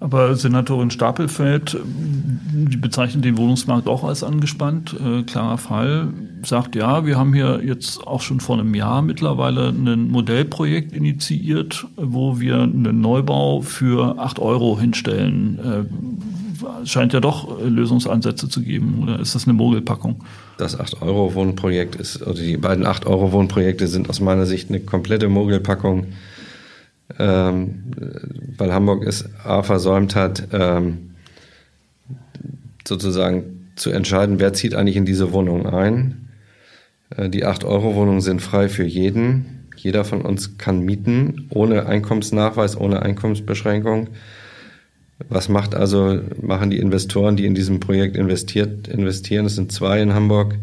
Aber 0.00 0.36
Senatorin 0.36 0.90
Stapelfeld, 0.90 1.76
die 1.84 2.76
bezeichnet 2.76 3.24
den 3.24 3.36
Wohnungsmarkt 3.36 3.88
auch 3.88 4.04
als 4.04 4.22
angespannt. 4.22 4.94
Äh, 5.04 5.24
klarer 5.24 5.58
Fall. 5.58 6.08
Sagt 6.44 6.76
ja, 6.76 7.04
wir 7.04 7.18
haben 7.18 7.34
hier 7.34 7.60
jetzt 7.64 8.06
auch 8.06 8.20
schon 8.20 8.38
vor 8.38 8.58
einem 8.58 8.74
Jahr 8.74 9.02
mittlerweile 9.02 9.70
ein 9.70 10.08
Modellprojekt 10.08 10.92
initiiert, 10.92 11.86
wo 11.96 12.38
wir 12.38 12.62
einen 12.62 13.00
Neubau 13.00 13.60
für 13.60 14.18
acht 14.18 14.38
Euro 14.38 14.78
hinstellen. 14.78 15.58
Äh, 15.58 16.86
scheint 16.86 17.12
ja 17.12 17.20
doch 17.20 17.60
Lösungsansätze 17.60 18.48
zu 18.48 18.62
geben, 18.62 19.00
oder 19.02 19.20
ist 19.20 19.34
das 19.34 19.46
eine 19.46 19.54
Mogelpackung? 19.54 20.24
Das 20.58 20.78
8-Euro-Wohnprojekt 20.78 21.96
ist, 21.96 22.22
oder 22.22 22.34
die 22.34 22.56
beiden 22.56 22.84
8-Euro-Wohnprojekte 22.84 23.86
sind 23.86 24.10
aus 24.10 24.20
meiner 24.20 24.46
Sicht 24.46 24.68
eine 24.70 24.80
komplette 24.80 25.28
Mogelpackung 25.28 26.06
ähm, 27.18 27.84
weil 28.56 28.72
Hamburg 28.72 29.04
es 29.06 29.28
A 29.44 29.62
versäumt 29.62 30.14
hat, 30.14 30.48
ähm, 30.52 31.10
sozusagen 32.86 33.70
zu 33.76 33.90
entscheiden, 33.90 34.40
wer 34.40 34.52
zieht 34.52 34.74
eigentlich 34.74 34.96
in 34.96 35.04
diese 35.04 35.32
Wohnung 35.32 35.66
ein. 35.66 36.28
Äh, 37.16 37.30
die 37.30 37.46
8-Euro-Wohnungen 37.46 38.20
sind 38.20 38.42
frei 38.42 38.68
für 38.68 38.84
jeden. 38.84 39.68
Jeder 39.76 40.04
von 40.04 40.22
uns 40.22 40.58
kann 40.58 40.80
mieten, 40.80 41.46
ohne 41.50 41.86
Einkommensnachweis, 41.86 42.76
ohne 42.76 43.02
Einkommensbeschränkung. 43.02 44.08
Was 45.28 45.48
macht 45.48 45.74
also, 45.74 46.20
machen 46.40 46.70
die 46.70 46.78
Investoren, 46.78 47.36
die 47.36 47.46
in 47.46 47.54
diesem 47.54 47.80
Projekt 47.80 48.16
investiert, 48.16 48.88
investieren? 48.88 49.46
Es 49.46 49.56
sind 49.56 49.72
zwei 49.72 50.00
in 50.00 50.14
Hamburg. 50.14 50.56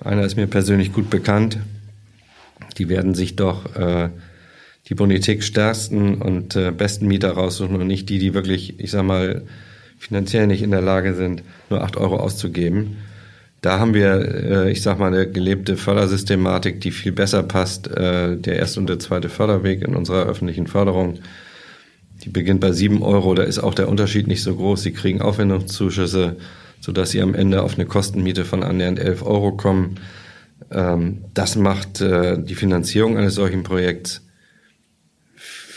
Einer 0.00 0.24
ist 0.24 0.36
mir 0.36 0.46
persönlich 0.46 0.92
gut 0.92 1.10
bekannt. 1.10 1.58
Die 2.78 2.88
werden 2.88 3.14
sich 3.14 3.36
doch 3.36 3.74
äh, 3.76 4.10
die 4.88 4.94
bonität-stärksten 4.94 6.16
und 6.22 6.54
äh, 6.54 6.70
besten 6.70 7.06
Mieter 7.06 7.32
raussuchen 7.32 7.76
und 7.76 7.86
nicht 7.86 8.08
die, 8.08 8.18
die 8.18 8.34
wirklich, 8.34 8.78
ich 8.78 8.90
sag 8.90 9.04
mal, 9.04 9.42
finanziell 9.98 10.46
nicht 10.46 10.62
in 10.62 10.70
der 10.70 10.82
Lage 10.82 11.14
sind, 11.14 11.42
nur 11.70 11.82
acht 11.82 11.96
Euro 11.96 12.16
auszugeben. 12.16 12.98
Da 13.62 13.80
haben 13.80 13.94
wir, 13.94 14.66
äh, 14.66 14.70
ich 14.70 14.82
sag 14.82 14.98
mal, 14.98 15.08
eine 15.08 15.28
gelebte 15.28 15.76
Fördersystematik, 15.76 16.80
die 16.80 16.92
viel 16.92 17.12
besser 17.12 17.42
passt. 17.42 17.88
Äh, 17.88 18.36
der 18.36 18.56
erste 18.56 18.78
und 18.78 18.88
der 18.88 19.00
zweite 19.00 19.28
Förderweg 19.28 19.82
in 19.82 19.96
unserer 19.96 20.26
öffentlichen 20.26 20.68
Förderung. 20.68 21.18
Die 22.22 22.28
beginnt 22.28 22.60
bei 22.60 22.72
sieben 22.72 23.02
Euro. 23.02 23.34
Da 23.34 23.42
ist 23.42 23.58
auch 23.58 23.74
der 23.74 23.88
Unterschied 23.88 24.28
nicht 24.28 24.42
so 24.42 24.54
groß. 24.54 24.82
Sie 24.82 24.92
kriegen 24.92 25.20
Aufwendungszuschüsse, 25.20 26.36
sodass 26.80 27.10
sie 27.10 27.22
am 27.22 27.34
Ende 27.34 27.62
auf 27.62 27.74
eine 27.74 27.86
Kostenmiete 27.86 28.44
von 28.44 28.62
annähernd 28.62 29.00
elf 29.00 29.22
Euro 29.24 29.52
kommen. 29.52 29.96
Ähm, 30.70 31.24
das 31.34 31.56
macht 31.56 32.00
äh, 32.00 32.40
die 32.40 32.54
Finanzierung 32.54 33.16
eines 33.16 33.34
solchen 33.34 33.64
Projekts 33.64 34.25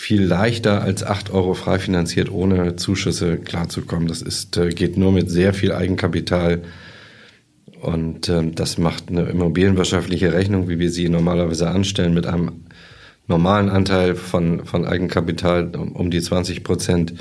viel 0.09 0.23
leichter 0.23 0.81
als 0.81 1.03
acht 1.03 1.29
Euro 1.29 1.53
frei 1.53 1.77
finanziert, 1.77 2.31
ohne 2.31 2.75
Zuschüsse 2.77 3.37
klarzukommen. 3.37 4.07
Das 4.07 4.23
ist, 4.23 4.57
äh, 4.57 4.69
geht 4.69 4.97
nur 4.97 5.11
mit 5.11 5.29
sehr 5.29 5.53
viel 5.53 5.71
Eigenkapital. 5.71 6.63
Und 7.79 8.27
ähm, 8.27 8.55
das 8.55 8.79
macht 8.79 9.09
eine 9.09 9.25
immobilienwirtschaftliche 9.25 10.33
Rechnung, 10.33 10.67
wie 10.67 10.79
wir 10.79 10.89
sie 10.89 11.09
normalerweise 11.09 11.69
anstellen, 11.69 12.15
mit 12.15 12.25
einem 12.25 12.63
normalen 13.27 13.69
Anteil 13.69 14.15
von, 14.15 14.65
von 14.65 14.83
Eigenkapital 14.83 15.75
um, 15.75 15.91
um 15.91 16.09
die 16.09 16.21
20 16.21 16.63
Prozent, 16.63 17.13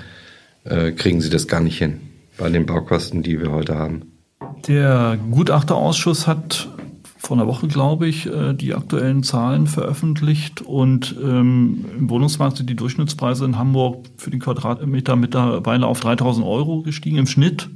äh, 0.64 0.92
kriegen 0.92 1.20
sie 1.20 1.28
das 1.28 1.46
gar 1.46 1.60
nicht 1.60 1.76
hin 1.76 2.00
bei 2.38 2.48
den 2.48 2.64
Baukosten, 2.64 3.22
die 3.22 3.38
wir 3.38 3.52
heute 3.52 3.74
haben. 3.74 4.12
Der 4.66 5.18
Gutachterausschuss 5.30 6.26
hat 6.26 6.70
vor 7.18 7.36
einer 7.36 7.46
Woche, 7.46 7.68
glaube 7.68 8.06
ich, 8.06 8.26
äh, 8.26 8.54
die 8.54 8.74
aktuellen 8.74 9.22
Zahlen 9.22 9.66
veröffentlicht. 9.66 10.62
Und 10.62 11.14
ähm, 11.22 11.84
im 11.98 12.10
Wohnungsmarkt 12.10 12.56
sind 12.56 12.70
die 12.70 12.76
Durchschnittspreise 12.76 13.44
in 13.44 13.58
Hamburg 13.58 14.06
für 14.16 14.30
den 14.30 14.40
Quadratmeter 14.40 15.16
mittlerweile 15.16 15.86
auf 15.86 16.00
3000 16.00 16.46
Euro 16.46 16.82
gestiegen 16.82 17.18
im 17.18 17.26
Schnitt. 17.26 17.68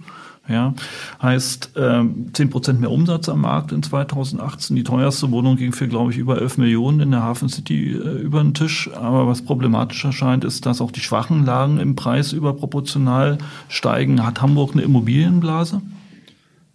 Ja, 0.49 0.75
heißt 1.22 1.75
ähm, 1.76 2.30
10 2.32 2.50
Prozent 2.50 2.80
mehr 2.80 2.90
Umsatz 2.90 3.28
am 3.28 3.42
Markt 3.42 3.70
in 3.70 3.80
2018. 3.80 4.75
Die 4.75 4.82
teuerste 4.82 5.30
Wohnung 5.30 5.54
ging 5.54 5.72
für, 5.72 5.87
glaube 5.87 6.11
ich, 6.11 6.18
über 6.18 6.40
11 6.40 6.58
Millionen 6.58 6.99
in 6.99 7.11
der 7.12 7.22
Hafen 7.22 7.49
City 7.49 7.92
äh, 7.92 8.20
über 8.20 8.42
den 8.42 8.52
Tisch. 8.52 8.90
Aber 8.92 9.28
was 9.28 9.42
problematisch 9.42 10.04
erscheint, 10.04 10.42
ist, 10.44 10.66
dass 10.66 10.80
auch 10.80 10.90
die 10.90 11.00
schwachen 11.00 11.46
Lagen 11.46 11.78
im 11.78 11.94
Preis 11.94 12.32
überproportional 12.32 13.38
steigen. 13.68 14.26
Hat 14.26 14.42
Hamburg 14.42 14.72
eine 14.72 14.82
Immobilienblase? 14.82 15.80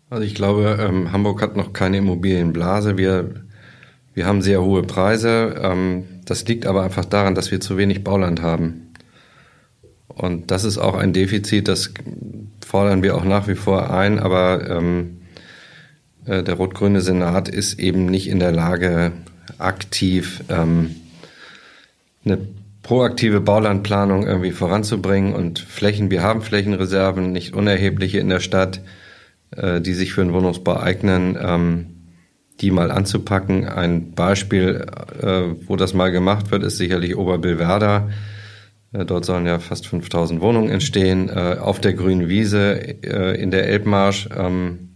Also 0.10 0.24
ich 0.24 0.36
glaube, 0.36 0.78
ähm, 0.80 1.12
Hamburg 1.12 1.42
hat 1.42 1.58
noch 1.58 1.74
keine 1.74 1.98
Immobilienblase. 1.98 2.98
Wir, 2.98 3.30
wir 4.14 4.26
haben 4.26 4.42
sehr 4.42 4.64
hohe 4.64 4.84
Preise. 4.84 5.56
Ähm, 5.62 6.06
das 6.26 6.48
liegt 6.48 6.66
aber 6.66 6.84
einfach 6.84 7.06
daran, 7.06 7.36
dass 7.36 7.52
wir 7.52 7.60
zu 7.60 7.78
wenig 7.78 8.04
Bauland 8.04 8.42
haben. 8.42 8.94
Und 10.08 10.50
das 10.50 10.64
ist 10.64 10.78
auch 10.78 10.96
ein 10.96 11.14
Defizit, 11.14 11.68
das 11.68 11.94
fordern 12.66 13.04
wir 13.04 13.16
auch 13.16 13.24
nach 13.24 13.48
wie 13.48 13.56
vor 13.56 13.92
ein, 13.92 14.20
aber 14.20 14.68
ähm, 14.70 15.18
äh, 16.26 16.42
der 16.42 16.56
rot-grüne 16.56 17.02
Senat 17.02 17.50
ist 17.50 17.80
eben 17.80 18.08
nicht 18.08 18.28
in 18.28 18.40
der 18.40 18.52
Lage, 18.52 19.12
aktiv 19.60 20.44
ähm, 20.50 20.96
eine 22.26 22.40
proaktive 22.84 23.42
Baulandplanung 23.42 24.26
irgendwie 24.26 24.52
voranzubringen 24.52 25.34
und 25.34 25.60
Flächen, 25.60 26.10
wir 26.10 26.24
haben 26.24 26.42
Flächenreserven, 26.42 27.32
nicht 27.32 27.54
unerhebliche 27.54 28.20
in 28.20 28.30
der 28.30 28.40
Stadt 28.40 28.82
äh, 29.52 29.82
die 29.82 29.94
sich 29.94 30.14
für 30.14 30.24
den 30.24 30.34
Wohnungsbau 30.34 30.78
eignen, 30.78 31.38
ähm, 31.40 31.86
die 32.60 32.72
mal 32.72 32.92
anzupacken. 32.92 33.66
Ein 33.66 34.12
Beispiel, 34.12 34.86
äh, 35.22 35.68
wo 35.68 35.76
das 35.76 35.94
mal 35.94 36.12
gemacht 36.12 36.52
wird, 36.52 36.64
ist 36.64 36.78
sicherlich 36.78 37.16
Oberbillwerder. 37.16 38.10
Äh, 38.94 39.06
dort 39.06 39.26
sollen 39.26 39.46
ja 39.46 39.60
fast 39.60 39.88
5000 39.88 40.42
Wohnungen 40.42 40.70
entstehen, 40.70 41.30
äh, 41.30 41.58
auf 41.60 41.80
der 41.80 41.94
grünen 41.94 42.30
Wiese 42.30 43.04
äh, 43.04 43.42
in 43.42 43.52
der 43.52 43.68
Elbmarsch. 43.68 44.30
Ähm, 44.36 44.90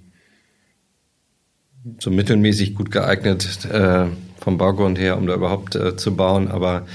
so 1.99 2.11
mittelmäßig 2.11 2.75
gut 2.75 2.91
geeignet 2.91 3.65
äh, 3.65 4.05
vom 4.39 4.57
Baugrund 4.57 4.99
her, 4.99 5.17
um 5.17 5.27
da 5.27 5.33
überhaupt 5.33 5.75
äh, 5.75 5.95
zu 5.95 6.15
bauen. 6.15 6.47
Aber 6.47 6.85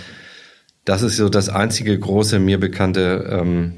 das 0.85 1.03
ist 1.03 1.17
so 1.17 1.29
das 1.29 1.49
einzige 1.49 1.99
große 1.99 2.39
mir 2.39 2.61
bekannte 2.61 3.29
ähm, 3.31 3.73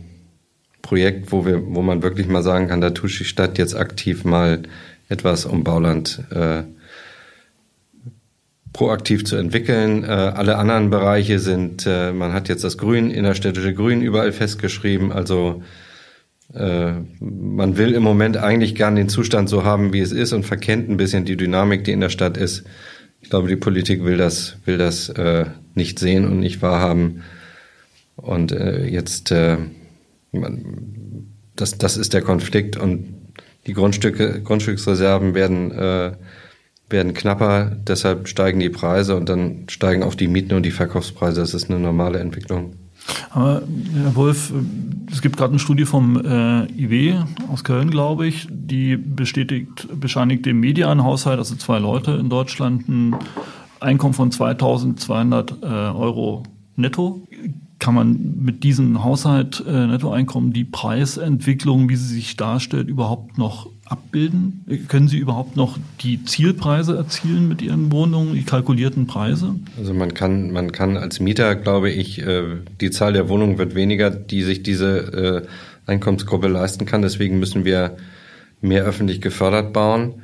Projekt, 0.82 1.32
wo 1.32 1.44
wir, 1.44 1.62
wo 1.74 1.82
man 1.82 2.02
wirklich 2.02 2.28
mal 2.28 2.42
sagen 2.42 2.68
kann, 2.68 2.80
da 2.80 2.90
tut 2.90 3.18
die 3.18 3.24
Stadt 3.24 3.58
jetzt 3.58 3.74
aktiv 3.74 4.24
mal 4.24 4.62
etwas, 5.08 5.44
um 5.44 5.64
Bauland 5.64 6.22
äh, 6.30 6.62
proaktiv 8.72 9.24
zu 9.24 9.36
entwickeln. 9.36 10.04
Äh, 10.04 10.06
alle 10.06 10.56
anderen 10.56 10.90
Bereiche 10.90 11.38
sind, 11.38 11.86
äh, 11.86 12.12
man 12.12 12.32
hat 12.32 12.48
jetzt 12.48 12.64
das 12.64 12.78
Grün, 12.78 13.10
innerstädtische 13.10 13.74
Grün 13.74 14.02
überall 14.02 14.32
festgeschrieben. 14.32 15.12
Also 15.12 15.62
äh, 16.54 16.92
man 17.20 17.76
will 17.76 17.92
im 17.94 18.02
Moment 18.02 18.36
eigentlich 18.36 18.74
gern 18.74 18.96
den 18.96 19.08
Zustand 19.08 19.48
so 19.48 19.64
haben, 19.64 19.92
wie 19.92 20.00
es 20.00 20.12
ist 20.12 20.32
und 20.32 20.44
verkennt 20.44 20.88
ein 20.88 20.96
bisschen 20.96 21.24
die 21.24 21.36
Dynamik, 21.36 21.84
die 21.84 21.92
in 21.92 22.00
der 22.00 22.08
Stadt 22.08 22.36
ist. 22.36 22.64
Ich 23.20 23.30
glaube, 23.30 23.48
die 23.48 23.56
Politik 23.56 24.04
will 24.04 24.16
das, 24.16 24.58
will 24.64 24.78
das 24.78 25.08
äh, 25.08 25.46
nicht 25.74 25.98
sehen 25.98 26.24
und 26.24 26.38
nicht 26.38 26.62
wahrhaben. 26.62 27.24
Und 28.16 28.52
äh, 28.52 28.86
jetzt 28.86 29.30
äh, 29.32 29.58
das, 31.56 31.78
das 31.78 31.96
ist 31.96 32.12
der 32.12 32.22
Konflikt 32.22 32.76
und 32.76 33.14
die 33.66 33.74
Grundstücke, 33.74 34.42
Grundstücksreserven 34.42 35.34
werden, 35.34 35.70
äh, 35.72 36.12
werden 36.88 37.14
knapper, 37.14 37.76
deshalb 37.86 38.28
steigen 38.28 38.60
die 38.60 38.70
Preise 38.70 39.16
und 39.16 39.28
dann 39.28 39.64
steigen 39.68 40.02
auch 40.02 40.14
die 40.14 40.28
Mieten 40.28 40.54
und 40.54 40.62
die 40.62 40.70
Verkaufspreise. 40.70 41.40
Das 41.40 41.54
ist 41.54 41.70
eine 41.70 41.78
normale 41.78 42.18
Entwicklung. 42.18 42.74
Aber 43.30 43.62
Herr 43.94 44.16
Wolf, 44.16 44.52
es 45.10 45.22
gibt 45.22 45.36
gerade 45.36 45.52
eine 45.52 45.58
Studie 45.58 45.84
vom 45.84 46.16
äh, 46.16 46.64
IW 46.72 47.16
aus 47.50 47.64
Köln, 47.64 47.90
glaube 47.90 48.26
ich, 48.26 48.48
die 48.50 48.96
bestätigt, 48.96 49.88
bescheinigt 49.98 50.46
dem 50.46 50.60
Medianhaushalt, 50.60 51.38
also 51.38 51.54
zwei 51.56 51.78
Leute 51.78 52.12
in 52.12 52.28
Deutschland, 52.28 52.88
ein 52.88 53.16
Einkommen 53.80 54.14
von 54.14 54.32
2200 54.32 55.62
äh, 55.62 55.66
Euro 55.66 56.42
netto 56.76 57.26
kann 57.88 57.94
man 57.94 58.42
mit 58.42 58.64
diesem 58.64 59.02
Haushalt 59.02 59.64
äh, 59.66 59.86
Nettoeinkommen 59.86 60.52
die 60.52 60.66
Preisentwicklung, 60.66 61.88
wie 61.88 61.96
sie 61.96 62.16
sich 62.16 62.36
darstellt, 62.36 62.86
überhaupt 62.86 63.38
noch 63.38 63.70
abbilden? 63.86 64.62
Können 64.88 65.08
Sie 65.08 65.16
überhaupt 65.16 65.56
noch 65.56 65.78
die 66.02 66.22
Zielpreise 66.22 66.94
erzielen 66.94 67.48
mit 67.48 67.62
Ihren 67.62 67.90
Wohnungen, 67.90 68.34
die 68.34 68.42
kalkulierten 68.42 69.06
Preise? 69.06 69.54
Also 69.78 69.94
man 69.94 70.12
kann, 70.12 70.50
man 70.50 70.70
kann 70.70 70.98
als 70.98 71.18
Mieter, 71.18 71.54
glaube 71.54 71.88
ich, 71.88 72.20
äh, 72.20 72.56
die 72.78 72.90
Zahl 72.90 73.14
der 73.14 73.30
Wohnungen 73.30 73.56
wird 73.56 73.74
weniger, 73.74 74.10
die 74.10 74.42
sich 74.42 74.62
diese 74.62 75.46
äh, 75.86 75.90
Einkommensgruppe 75.90 76.48
leisten 76.48 76.84
kann. 76.84 77.00
Deswegen 77.00 77.38
müssen 77.38 77.64
wir 77.64 77.96
mehr 78.60 78.84
öffentlich 78.84 79.22
gefördert 79.22 79.72
bauen. 79.72 80.16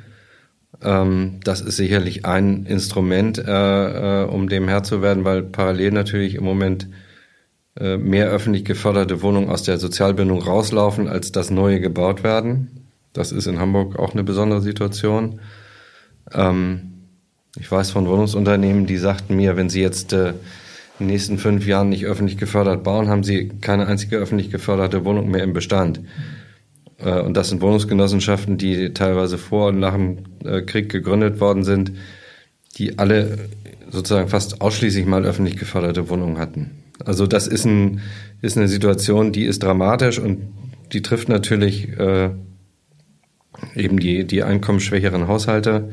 Ähm, 0.83 1.39
das 1.43 1.61
ist 1.61 1.77
sicherlich 1.77 2.27
ein 2.27 2.67
Instrument, 2.67 3.39
äh, 3.39 4.27
um 4.29 4.49
dem 4.49 4.67
Herr 4.67 4.83
zu 4.83 5.01
werden, 5.01 5.25
weil 5.25 5.41
parallel 5.41 5.93
natürlich 5.93 6.35
im 6.35 6.43
Moment 6.43 6.87
mehr 7.77 8.29
öffentlich 8.29 8.63
geförderte 8.63 9.21
Wohnungen 9.21 9.49
aus 9.49 9.63
der 9.63 9.77
Sozialbindung 9.77 10.41
rauslaufen, 10.41 11.09
als 11.09 11.33
dass 11.33 11.51
neue 11.51 11.81
gebaut 11.81 12.23
werden. 12.23 12.85
Das 13.15 13.31
ist 13.31 13.47
in 13.47 13.59
Hamburg 13.59 13.97
auch 13.97 14.13
eine 14.13 14.23
besondere 14.23 14.61
Situation. 14.61 15.39
Ähm, 16.33 16.95
ich 17.57 17.71
weiß 17.71 17.91
von 17.91 18.07
Wohnungsunternehmen, 18.07 18.85
die 18.85 18.97
sagten 18.97 19.35
mir, 19.35 19.55
wenn 19.55 19.69
sie 19.69 19.81
jetzt 19.81 20.11
äh, 20.11 20.29
in 20.29 20.35
den 20.99 21.07
nächsten 21.07 21.37
fünf 21.37 21.65
Jahren 21.65 21.89
nicht 21.89 22.05
öffentlich 22.05 22.37
gefördert 22.37 22.83
bauen, 22.83 23.07
haben 23.07 23.23
sie 23.23 23.49
keine 23.61 23.87
einzige 23.87 24.17
öffentlich 24.17 24.51
geförderte 24.51 25.05
Wohnung 25.05 25.29
mehr 25.29 25.43
im 25.43 25.53
Bestand. 25.53 26.01
Äh, 26.97 27.21
und 27.21 27.37
das 27.37 27.49
sind 27.49 27.61
Wohnungsgenossenschaften, 27.61 28.57
die 28.57 28.93
teilweise 28.93 29.37
vor 29.37 29.69
und 29.69 29.79
nach 29.79 29.93
dem 29.93 30.17
äh, 30.43 30.61
Krieg 30.61 30.91
gegründet 30.91 31.39
worden 31.39 31.63
sind, 31.63 31.93
die 32.77 32.99
alle 32.99 33.49
sozusagen 33.89 34.27
fast 34.27 34.59
ausschließlich 34.59 35.05
mal 35.05 35.23
öffentlich 35.23 35.55
geförderte 35.55 36.09
Wohnungen 36.09 36.37
hatten. 36.37 36.71
Also 37.03 37.27
das 37.27 37.47
ist, 37.47 37.65
ein, 37.65 38.01
ist 38.41 38.57
eine 38.57 38.67
Situation, 38.67 39.31
die 39.31 39.45
ist 39.45 39.63
dramatisch 39.63 40.19
und 40.19 40.47
die 40.93 41.01
trifft 41.01 41.29
natürlich 41.29 41.89
äh, 41.99 42.29
eben 43.75 43.99
die, 43.99 44.25
die 44.25 44.43
einkommensschwächeren 44.43 45.27
Haushalte, 45.27 45.89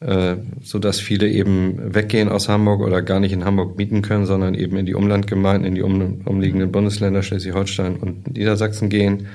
äh, 0.00 0.36
so 0.62 0.78
dass 0.78 1.00
viele 1.00 1.28
eben 1.28 1.94
weggehen 1.94 2.28
aus 2.28 2.48
Hamburg 2.48 2.80
oder 2.80 3.02
gar 3.02 3.20
nicht 3.20 3.32
in 3.32 3.44
Hamburg 3.44 3.76
mieten 3.76 4.02
können, 4.02 4.26
sondern 4.26 4.54
eben 4.54 4.76
in 4.76 4.86
die 4.86 4.94
Umlandgemeinden, 4.94 5.66
in 5.66 5.74
die 5.74 5.82
um, 5.82 6.20
umliegenden 6.24 6.70
Bundesländer 6.70 7.22
Schleswig-Holstein 7.22 7.96
und 7.96 8.34
Niedersachsen 8.34 8.88
gehen, 8.88 9.26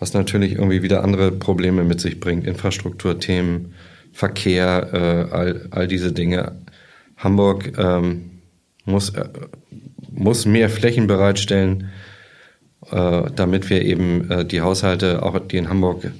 was 0.00 0.12
natürlich 0.12 0.52
irgendwie 0.52 0.82
wieder 0.82 1.02
andere 1.02 1.32
Probleme 1.32 1.84
mit 1.84 2.00
sich 2.00 2.20
bringt. 2.20 2.46
Infrastrukturthemen, 2.46 3.74
Verkehr, 4.12 4.90
äh, 4.92 5.34
all, 5.34 5.68
all 5.70 5.88
diese 5.88 6.12
Dinge. 6.12 6.56
Hamburg 7.16 7.72
ähm, 7.78 8.30
muss, 8.84 9.10
äh, 9.10 9.28
muss 10.14 10.46
mehr 10.46 10.70
Flächen 10.70 11.06
bereitstellen, 11.06 11.90
äh, 12.90 13.22
damit 13.34 13.68
wir 13.70 13.82
eben 13.82 14.30
äh, 14.30 14.44
die 14.44 14.60
Haushalte, 14.60 15.22
auch 15.22 15.38
die 15.38 15.56
in 15.56 15.68
Hamburg 15.68 16.12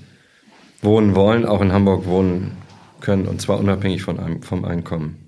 wohnen 0.83 1.15
wollen, 1.15 1.47
auch 1.47 1.61
in 1.61 1.73
Hamburg 1.73 2.07
wohnen 2.07 2.57
können, 3.01 3.27
und 3.27 3.41
zwar 3.41 3.59
unabhängig 3.59 4.03
von 4.03 4.19
einem, 4.19 4.43
vom 4.43 4.65
Einkommen. 4.65 5.24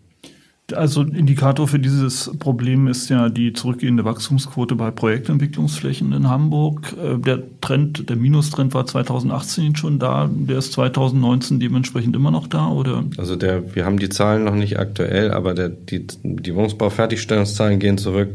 Also 0.74 1.02
Indikator 1.02 1.68
für 1.68 1.78
dieses 1.78 2.36
Problem 2.40 2.88
ist 2.88 3.08
ja 3.08 3.28
die 3.28 3.52
zurückgehende 3.52 4.04
Wachstumsquote 4.04 4.74
bei 4.74 4.90
Projektentwicklungsflächen 4.90 6.12
in 6.12 6.28
Hamburg. 6.28 6.92
Äh, 7.00 7.18
der 7.18 7.42
Trend, 7.60 8.08
der 8.10 8.16
Minustrend 8.16 8.74
war 8.74 8.84
2018 8.84 9.76
schon 9.76 10.00
da, 10.00 10.28
der 10.28 10.58
ist 10.58 10.72
2019 10.72 11.60
dementsprechend 11.60 12.16
immer 12.16 12.32
noch 12.32 12.48
da, 12.48 12.68
oder? 12.68 13.04
Also 13.16 13.36
der, 13.36 13.76
wir 13.76 13.84
haben 13.84 14.00
die 14.00 14.08
Zahlen 14.08 14.42
noch 14.42 14.56
nicht 14.56 14.78
aktuell, 14.78 15.30
aber 15.30 15.54
der, 15.54 15.68
die, 15.68 16.04
die 16.24 16.54
Wohnungsbaufertigstellungszahlen 16.54 17.78
gehen 17.78 17.96
zurück 17.96 18.30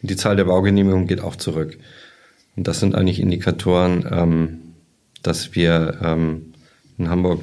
und 0.00 0.10
die 0.10 0.16
Zahl 0.16 0.36
der 0.36 0.44
Baugenehmigungen 0.44 1.06
geht 1.06 1.20
auch 1.20 1.36
zurück. 1.36 1.76
Und 2.56 2.66
das 2.66 2.80
sind 2.80 2.94
eigentlich 2.94 3.20
Indikatoren, 3.20 4.06
ähm, 4.10 4.58
dass 5.22 5.54
wir 5.54 5.98
ähm, 6.02 6.54
in 6.96 7.10
Hamburg 7.10 7.40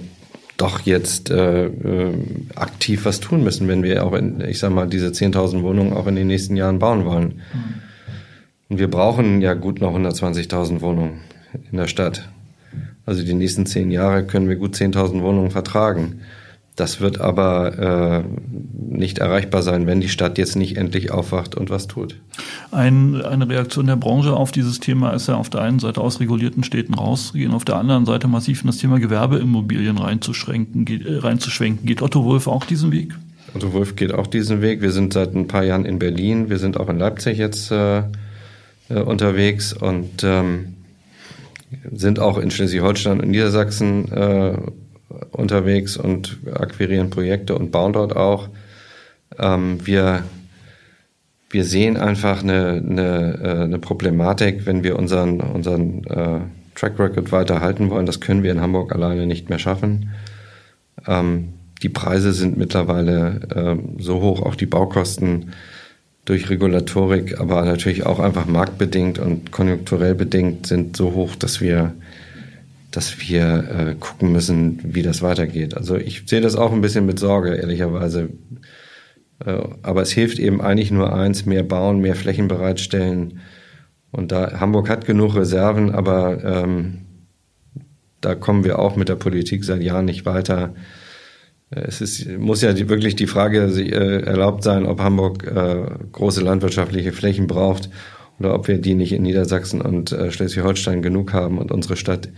doch 0.57 0.81
jetzt 0.81 1.29
äh, 1.29 1.65
äh, 1.65 2.13
aktiv 2.55 3.05
was 3.05 3.19
tun 3.19 3.43
müssen, 3.43 3.67
wenn 3.67 3.83
wir 3.83 4.05
auch, 4.05 4.13
in, 4.13 4.41
ich 4.41 4.59
sag 4.59 4.71
mal, 4.71 4.87
diese 4.87 5.07
10.000 5.07 5.61
Wohnungen 5.61 5.93
auch 5.93 6.07
in 6.07 6.15
den 6.15 6.27
nächsten 6.27 6.55
Jahren 6.55 6.79
bauen 6.79 7.05
wollen. 7.05 7.41
Mhm. 7.53 7.73
Und 8.69 8.79
wir 8.79 8.89
brauchen 8.89 9.41
ja 9.41 9.53
gut 9.53 9.81
noch 9.81 9.95
120.000 9.95 10.81
Wohnungen 10.81 11.21
in 11.71 11.77
der 11.77 11.87
Stadt. 11.87 12.29
Also 13.05 13.23
die 13.23 13.33
nächsten 13.33 13.65
zehn 13.65 13.91
Jahre 13.91 14.25
können 14.25 14.47
wir 14.47 14.55
gut 14.55 14.75
10.000 14.75 15.21
Wohnungen 15.21 15.51
vertragen. 15.51 16.21
Das 16.75 16.99
wird 16.99 17.21
aber 17.21 18.23
äh, 18.23 18.23
nicht 18.75 19.19
erreichbar 19.19 19.61
sein, 19.61 19.85
wenn 19.85 20.01
die 20.01 20.09
Stadt 20.09 20.39
jetzt 20.39 20.55
nicht 20.55 20.75
endlich 20.75 21.11
aufwacht 21.11 21.53
und 21.53 21.69
was 21.69 21.85
tut. 21.85 22.19
Ein, 22.71 23.21
eine 23.21 23.47
Reaktion 23.47 23.85
der 23.85 23.95
Branche 23.95 24.33
auf 24.33 24.51
dieses 24.51 24.79
Thema 24.79 25.11
ist 25.11 25.27
ja 25.27 25.35
auf 25.35 25.51
der 25.51 25.61
einen 25.61 25.77
Seite 25.77 26.01
aus 26.01 26.19
regulierten 26.19 26.63
Städten 26.63 26.95
rauszugehen, 26.95 27.53
auf 27.53 27.63
der 27.63 27.75
anderen 27.75 28.05
Seite 28.05 28.27
massiv 28.27 28.61
in 28.61 28.67
das 28.67 28.77
Thema 28.77 28.99
Gewerbeimmobilien 28.99 29.99
reinzuschränken, 29.99 30.85
geht, 30.85 31.05
äh, 31.05 31.17
reinzuschwenken. 31.17 31.85
Geht 31.85 32.01
Otto 32.01 32.25
Wolf 32.25 32.47
auch 32.47 32.65
diesen 32.65 32.91
Weg? 32.91 33.13
Otto 33.53 33.71
Wolf 33.73 33.95
geht 33.95 34.11
auch 34.11 34.25
diesen 34.25 34.61
Weg. 34.63 34.81
Wir 34.81 34.91
sind 34.91 35.13
seit 35.13 35.35
ein 35.35 35.47
paar 35.47 35.63
Jahren 35.63 35.85
in 35.85 35.99
Berlin, 35.99 36.49
wir 36.49 36.57
sind 36.57 36.79
auch 36.79 36.89
in 36.89 36.97
Leipzig 36.97 37.37
jetzt 37.37 37.71
äh, 37.71 37.99
äh 38.89 38.99
unterwegs 39.05 39.73
und 39.73 40.23
ähm, 40.23 40.73
sind 41.91 42.19
auch 42.19 42.39
in 42.39 42.49
Schleswig-Holstein 42.49 43.19
und 43.19 43.29
Niedersachsen 43.29 44.11
äh, 44.11 44.57
unterwegs 45.31 45.97
und 45.97 46.37
akquirieren 46.53 47.09
Projekte 47.09 47.55
und 47.55 47.71
bauen 47.71 47.93
dort 47.93 48.15
auch. 48.15 48.49
Ähm, 49.39 49.85
wir, 49.85 50.23
wir 51.49 51.63
sehen 51.63 51.97
einfach 51.97 52.43
eine, 52.43 52.83
eine, 52.87 53.39
äh, 53.41 53.63
eine 53.63 53.79
Problematik, 53.79 54.65
wenn 54.65 54.83
wir 54.83 54.97
unseren, 54.97 55.39
unseren 55.39 56.03
äh, 56.05 56.39
Track 56.75 56.99
Record 56.99 57.31
weiterhalten 57.31 57.89
wollen. 57.89 58.05
Das 58.05 58.19
können 58.19 58.43
wir 58.43 58.51
in 58.51 58.61
Hamburg 58.61 58.93
alleine 58.93 59.25
nicht 59.25 59.49
mehr 59.49 59.59
schaffen. 59.59 60.11
Ähm, 61.07 61.53
die 61.81 61.89
Preise 61.89 62.33
sind 62.33 62.57
mittlerweile 62.57 63.41
äh, 63.53 64.01
so 64.01 64.21
hoch, 64.21 64.41
auch 64.41 64.55
die 64.55 64.65
Baukosten 64.65 65.51
durch 66.25 66.49
Regulatorik, 66.49 67.39
aber 67.39 67.63
natürlich 67.65 68.05
auch 68.05 68.19
einfach 68.19 68.45
marktbedingt 68.45 69.19
und 69.19 69.51
konjunkturell 69.51 70.15
bedingt 70.15 70.67
sind 70.67 70.95
so 70.95 71.13
hoch, 71.13 71.35
dass 71.35 71.59
wir 71.59 71.93
dass 72.93 73.19
wir 73.19 73.69
äh, 73.69 73.95
gucken 73.99 74.31
müssen, 74.31 74.79
wie 74.83 75.01
das 75.01 75.23
weitergeht. 75.23 75.75
Also 75.75 75.97
ich 75.97 76.23
sehe 76.27 76.41
das 76.41 76.55
auch 76.55 76.71
ein 76.71 76.81
bisschen 76.81 77.07
mit 77.07 77.17
Sorge, 77.17 77.55
ehrlicherweise. 77.55 78.29
Äh, 79.43 79.63
aber 79.81 80.03
es 80.03 80.11
hilft 80.11 80.37
eben 80.37 80.61
eigentlich 80.61 80.91
nur 80.91 81.11
eins, 81.11 81.47
mehr 81.47 81.63
bauen, 81.63 81.99
mehr 81.99 82.15
Flächen 82.15 82.47
bereitstellen. 82.47 83.39
Und 84.11 84.31
da 84.31 84.59
Hamburg 84.59 84.89
hat 84.89 85.05
genug 85.05 85.35
Reserven, 85.35 85.91
aber 85.91 86.43
ähm, 86.43 86.99
da 88.21 88.35
kommen 88.35 88.63
wir 88.63 88.77
auch 88.77 88.95
mit 88.95 89.09
der 89.09 89.15
Politik 89.15 89.63
seit 89.63 89.81
Jahren 89.81 90.05
nicht 90.05 90.27
weiter. 90.27 90.75
Äh, 91.71 91.81
es 91.87 91.99
ist, 91.99 92.29
muss 92.37 92.61
ja 92.61 92.73
die, 92.73 92.89
wirklich 92.89 93.15
die 93.15 93.25
Frage 93.25 93.63
äh, 93.63 94.21
erlaubt 94.21 94.61
sein, 94.63 94.85
ob 94.85 94.99
Hamburg 94.99 95.47
äh, 95.47 95.85
große 96.11 96.41
landwirtschaftliche 96.41 97.11
Flächen 97.11 97.47
braucht 97.47 97.89
oder 98.37 98.53
ob 98.53 98.67
wir 98.67 98.77
die 98.77 98.93
nicht 98.93 99.13
in 99.13 99.23
Niedersachsen 99.23 99.81
und 99.81 100.11
äh, 100.11 100.31
Schleswig-Holstein 100.31 101.01
genug 101.01 101.33
haben 101.33 101.57
und 101.57 101.71
unsere 101.71 101.95
Stadt 101.95 102.29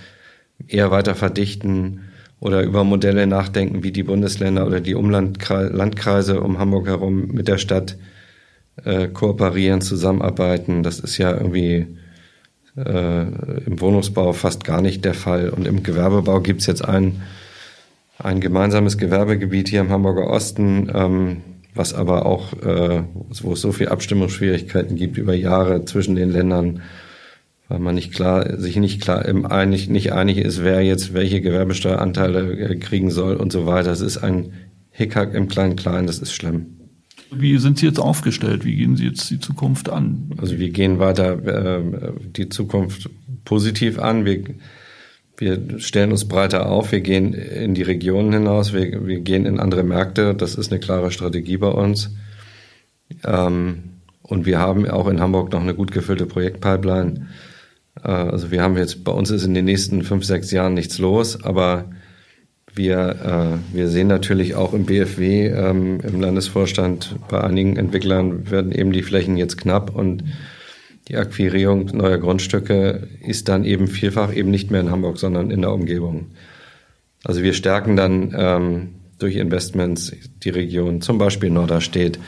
eher 0.68 0.92
weiter 0.92 1.16
verdichten 1.16 2.02
oder 2.40 2.64
über 2.64 2.84
Modelle 2.84 3.28
nachdenken, 3.28 3.84
wie 3.84 3.92
die 3.92 4.04
Bundesländer 4.04 4.66
oder 4.66 4.82
die 4.82 4.96
Umlandkreise 4.96 6.42
um 6.42 6.60
Hamburg 6.60 6.88
herum 6.88 7.28
mit 7.28 7.48
der 7.48 7.58
Stadt 7.58 7.98
äh, 8.84 9.08
kooperieren, 9.08 9.82
zusammenarbeiten. 9.82 10.84
Das 10.84 11.00
ist 11.00 11.18
ja 11.18 11.32
irgendwie 11.32 11.88
äh, 12.78 13.22
im 13.66 13.80
Wohnungsbau 13.80 14.34
fast 14.34 14.64
gar 14.64 14.82
nicht 14.82 15.06
der 15.06 15.14
Fall. 15.14 15.50
Und 15.50 15.68
im 15.68 15.84
Gewerbebau 15.84 16.42
gibt's 16.42 16.66
jetzt 16.66 16.84
ein, 16.84 17.24
ein 18.20 18.42
gemeinsames 18.42 18.98
Gewerbegebiet 18.98 19.70
hier 19.70 19.82
im 19.82 19.90
Hamburger 19.90 20.28
Osten, 20.28 20.92
ähm, 20.94 21.42
was 21.74 21.94
aber 21.94 22.26
auch, 22.26 22.54
äh, 22.64 23.04
wo 23.42 23.54
es 23.54 23.62
so 23.62 23.72
viel 23.72 23.90
Abstimmungsschwierigkeiten 23.90 24.96
gibt 24.96 25.18
über 25.18 25.34
Jahre 25.34 25.86
zwischen 25.86 26.16
den 26.16 26.32
Ländern, 26.32 26.82
weil 27.68 27.80
man 27.80 27.96
nicht 27.96 28.14
klar, 28.14 28.60
sich 28.60 28.76
nicht 28.78 29.02
klar 29.02 29.26
im 29.26 29.46
einig, 29.46 29.90
nicht 29.90 30.14
einig 30.14 30.38
ist, 30.38 30.64
wer 30.64 30.82
jetzt 30.82 31.14
welche 31.14 31.42
Gewerbesteueranteile 31.42 32.58
äh, 32.58 32.76
kriegen 32.76 33.10
soll 33.10 33.36
und 33.36 33.52
so 33.52 33.66
weiter. 33.66 33.90
Das 33.90 34.02
ist 34.02 34.18
ein 34.18 34.54
Hickhack 34.92 35.34
im 35.34 35.48
Klein-Klein, 35.48 36.08
das 36.08 36.20
ist 36.20 36.34
schlimm. 36.34 36.68
Wie 37.32 37.58
sind 37.58 37.80
Sie 37.80 37.86
jetzt 37.86 38.00
aufgestellt? 38.00 38.66
Wie 38.66 38.76
gehen 38.76 38.96
Sie 38.96 39.06
jetzt 39.06 39.30
die 39.30 39.40
Zukunft 39.40 39.90
an? 39.90 40.30
Also 40.38 40.60
wir 40.60 40.70
gehen 40.70 41.00
weiter 41.00 41.44
äh, 41.46 41.82
die 42.36 42.50
Zukunft 42.50 43.10
positiv 43.44 44.00
an. 44.00 44.26
Wir, 44.26 44.44
wir 45.38 45.80
stellen 45.80 46.12
uns 46.12 46.28
breiter 46.28 46.68
auf. 46.68 46.92
Wir 46.92 47.02
gehen 47.02 47.34
in 47.34 47.74
die 47.74 47.82
Regionen 47.82 48.32
hinaus. 48.32 48.74
Wir, 48.74 49.06
wir 49.06 49.20
gehen 49.20 49.46
in 49.46 49.60
andere 49.60 49.84
Märkte. 49.84 50.36
Das 50.36 50.56
ist 50.56 50.72
eine 50.72 50.80
klare 50.80 51.12
Strategie 51.12 51.58
bei 51.58 51.70
uns. 51.70 52.12
Ähm, 53.26 53.84
und 54.22 54.46
wir 54.46 54.60
haben 54.60 54.88
auch 54.88 55.08
in 55.08 55.20
Hamburg 55.20 55.52
noch 55.52 55.62
eine 55.62 55.76
gut 55.76 55.92
gefüllte 55.92 56.26
Projektpipeline. 56.26 57.28
Äh, 58.04 58.08
also 58.08 58.52
wir 58.52 58.62
haben 58.62 58.78
jetzt, 58.78 59.04
bei 59.04 59.12
uns 59.12 59.30
ist 59.32 59.44
in 59.44 59.54
den 59.54 59.66
nächsten 59.66 60.04
fünf, 60.04 60.26
sechs 60.26 60.52
Jahren 60.52 60.74
nichts 60.74 60.98
los, 60.98 61.44
aber 61.44 61.90
wir, 62.74 63.62
äh, 63.72 63.76
wir 63.76 63.88
sehen 63.88 64.08
natürlich 64.08 64.56
auch 64.56 64.74
im 64.74 64.86
BFW, 64.86 65.48
ähm, 65.48 66.00
im 66.02 66.20
Landesvorstand, 66.20 67.16
bei 67.30 67.42
einigen 67.42 67.78
Entwicklern 67.78 68.52
werden 68.52 68.72
eben 68.72 68.92
die 68.92 69.04
Flächen 69.04 69.38
jetzt 69.38 69.58
knapp 69.58 69.96
und 69.96 70.24
die 71.08 71.18
Akquirierung 71.18 71.86
neuer 71.94 72.18
Grundstücke 72.18 73.08
ist 73.22 73.48
dann 73.48 73.64
eben 73.64 73.88
vielfach 73.88 74.34
eben 74.36 74.50
nicht 74.50 74.72
mehr 74.72 74.82
in 74.82 74.92
Hamburg, 74.92 75.20
sondern 75.20 75.52
in 75.52 75.62
der 75.62 75.72
Umgebung. 75.72 76.32
Also 77.24 77.44
wir 77.44 77.54
stärken 77.54 77.96
dann 77.96 78.34
ähm, 78.36 78.90
durch 79.20 79.36
Investments 79.36 80.12
die 80.44 80.50
Region, 80.50 81.02
zum 81.02 81.18
Beispiel 81.18 81.50
Norderstedt, 81.50 82.20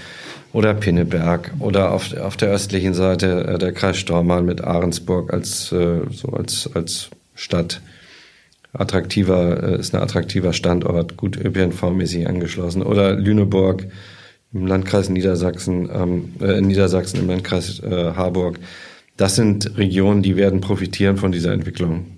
oder 0.57 0.73
Pinneberg 0.73 1.51
oder 1.59 1.91
auf, 1.91 2.17
auf 2.17 2.35
der 2.35 2.49
östlichen 2.49 2.95
Seite 2.95 3.43
äh, 3.43 3.57
der 3.59 3.73
Kreis 3.73 3.97
Stormarn 3.97 4.43
mit 4.43 4.63
Ahrensburg 4.63 5.31
als, 5.31 5.71
äh, 5.71 5.99
so 6.11 6.29
als, 6.29 6.67
als 6.73 7.11
Stadt. 7.35 7.79
Attraktiver, 8.73 9.61
äh, 9.61 9.79
ist 9.79 9.93
ein 9.93 10.01
attraktiver 10.01 10.53
Standort, 10.53 11.15
gut 11.15 11.37
ÖPNV-mäßig 11.37 12.25
angeschlossen. 12.25 12.81
Oder 12.81 13.13
Lüneburg 13.13 13.85
im 14.51 14.65
Landkreis 14.65 15.09
Niedersachsen, 15.09 15.91
ähm, 15.93 16.33
äh, 16.41 16.59
Niedersachsen 16.59 17.19
im 17.19 17.27
Landkreis 17.27 17.79
äh, 17.81 18.13
Harburg. 18.15 18.57
Das 19.15 19.35
sind 19.35 19.77
Regionen, 19.77 20.23
die 20.23 20.37
werden 20.37 20.59
profitieren 20.59 21.17
von 21.17 21.31
dieser 21.31 21.53
Entwicklung 21.53 22.17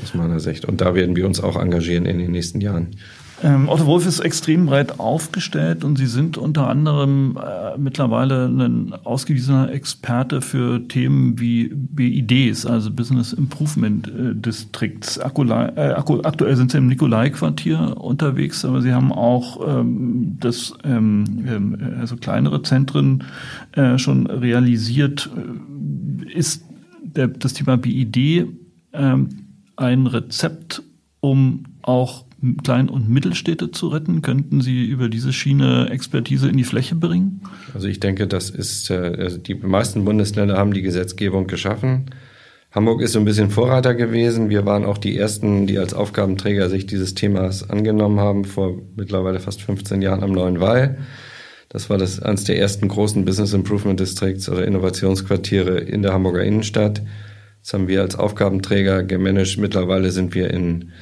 aus 0.00 0.14
meiner 0.14 0.38
Sicht. 0.38 0.64
Und 0.64 0.80
da 0.80 0.94
werden 0.94 1.16
wir 1.16 1.26
uns 1.26 1.40
auch 1.40 1.60
engagieren 1.60 2.06
in 2.06 2.18
den 2.18 2.30
nächsten 2.30 2.60
Jahren. 2.60 2.94
Ähm, 3.42 3.68
Otto 3.68 3.86
Wolf 3.86 4.06
ist 4.06 4.20
extrem 4.20 4.66
breit 4.66 5.00
aufgestellt 5.00 5.82
und 5.82 5.96
Sie 5.96 6.06
sind 6.06 6.36
unter 6.36 6.68
anderem 6.68 7.38
äh, 7.38 7.78
mittlerweile 7.78 8.46
ein 8.46 8.92
ausgewiesener 9.04 9.72
Experte 9.72 10.42
für 10.42 10.86
Themen 10.88 11.40
wie 11.40 11.72
BIDs, 11.72 12.66
also 12.66 12.90
Business 12.90 13.32
Improvement 13.32 14.08
äh, 14.08 14.34
Districts. 14.34 15.18
Akkulei, 15.18 15.66
äh, 15.76 15.92
aktuell 15.92 16.56
sind 16.56 16.70
Sie 16.70 16.78
im 16.78 16.88
Nikolai-Quartier 16.88 17.96
unterwegs, 17.98 18.64
aber 18.64 18.82
Sie 18.82 18.92
haben 18.92 19.12
auch 19.12 19.66
ähm, 19.66 20.36
das, 20.38 20.74
ähm, 20.84 21.24
ähm 21.48 21.78
also 21.98 22.16
kleinere 22.16 22.62
Zentren 22.62 23.24
äh, 23.72 23.96
schon 23.96 24.26
realisiert. 24.26 25.30
Ist 26.34 26.64
der, 27.02 27.28
das 27.28 27.54
Thema 27.54 27.78
BID 27.78 28.48
ähm, 28.92 29.28
ein 29.76 30.06
Rezept, 30.06 30.82
um 31.20 31.64
auch 31.82 32.24
Klein- 32.62 32.88
und 32.88 33.08
Mittelstädte 33.08 33.70
zu 33.70 33.88
retten? 33.88 34.22
Könnten 34.22 34.60
Sie 34.60 34.84
über 34.84 35.08
diese 35.08 35.32
Schiene 35.32 35.88
Expertise 35.90 36.48
in 36.48 36.56
die 36.56 36.64
Fläche 36.64 36.94
bringen? 36.94 37.42
Also 37.74 37.88
ich 37.88 38.00
denke, 38.00 38.26
das 38.26 38.50
ist, 38.50 38.90
äh, 38.90 39.16
also 39.18 39.38
die 39.38 39.54
meisten 39.54 40.04
Bundesländer 40.04 40.56
haben 40.56 40.72
die 40.72 40.82
Gesetzgebung 40.82 41.46
geschaffen. 41.46 42.06
Hamburg 42.72 43.02
ist 43.02 43.12
so 43.12 43.18
ein 43.18 43.24
bisschen 43.24 43.50
Vorreiter 43.50 43.94
gewesen. 43.94 44.48
Wir 44.48 44.64
waren 44.64 44.84
auch 44.84 44.98
die 44.98 45.16
ersten, 45.16 45.66
die 45.66 45.78
als 45.78 45.92
Aufgabenträger 45.92 46.68
sich 46.68 46.86
dieses 46.86 47.14
Themas 47.14 47.68
angenommen 47.68 48.20
haben, 48.20 48.44
vor 48.44 48.80
mittlerweile 48.96 49.40
fast 49.40 49.62
15 49.62 50.02
Jahren 50.02 50.22
am 50.22 50.30
Neuen 50.30 50.60
Wall. 50.60 50.98
Das 51.68 51.90
war 51.90 51.98
das 51.98 52.20
eines 52.20 52.44
der 52.44 52.58
ersten 52.58 52.88
großen 52.88 53.24
Business 53.24 53.52
Improvement 53.54 53.98
Districts 53.98 54.48
oder 54.48 54.64
Innovationsquartiere 54.64 55.78
in 55.78 56.02
der 56.02 56.12
Hamburger 56.12 56.44
Innenstadt. 56.44 57.02
Das 57.62 57.74
haben 57.74 57.88
wir 57.88 58.02
als 58.02 58.16
Aufgabenträger 58.16 59.02
gemanagt. 59.02 59.58
Mittlerweile 59.58 60.10
sind 60.10 60.34
wir 60.34 60.50
in, 60.50 60.92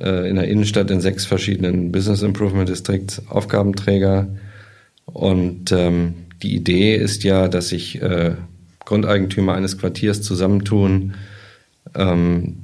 äh, 0.00 0.28
in 0.28 0.36
der 0.36 0.48
Innenstadt 0.48 0.90
in 0.90 1.00
sechs 1.00 1.26
verschiedenen 1.26 1.92
Business 1.92 2.22
Improvement 2.22 2.68
Districts 2.68 3.22
Aufgabenträger. 3.28 4.28
Und 5.06 5.72
ähm, 5.72 6.14
die 6.42 6.54
Idee 6.54 6.96
ist 6.96 7.24
ja, 7.24 7.48
dass 7.48 7.68
sich 7.68 8.00
äh, 8.00 8.34
Grundeigentümer 8.84 9.54
eines 9.54 9.78
Quartiers 9.78 10.22
zusammentun 10.22 11.14
ähm, 11.94 12.56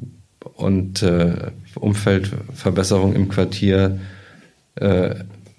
und 0.54 1.02
äh, 1.02 1.52
Umfeldverbesserung 1.74 3.14
im 3.14 3.28
Quartier 3.28 4.00
äh, 4.76 5.14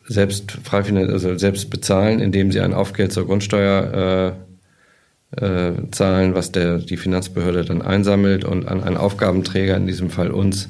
selbst 0.08 0.58
also 0.72 1.38
selbst 1.38 1.70
bezahlen, 1.70 2.20
indem 2.20 2.52
sie 2.52 2.62
ein 2.62 2.74
Aufgeld 2.74 3.12
zur 3.14 3.28
Grundsteuer 3.28 4.36
äh, 5.36 5.46
äh, 5.46 5.74
zahlen, 5.92 6.34
was 6.34 6.52
der 6.52 6.80
die 6.80 6.98
Finanzbehörde 6.98 7.64
dann 7.64 7.84
einsammelt 7.84 8.44
und 8.44 8.68
an 8.68 8.84
einen 8.84 8.98
Aufgabenträger, 8.98 9.78
in 9.78 9.86
diesem 9.86 10.10
Fall 10.10 10.32
uns, 10.32 10.70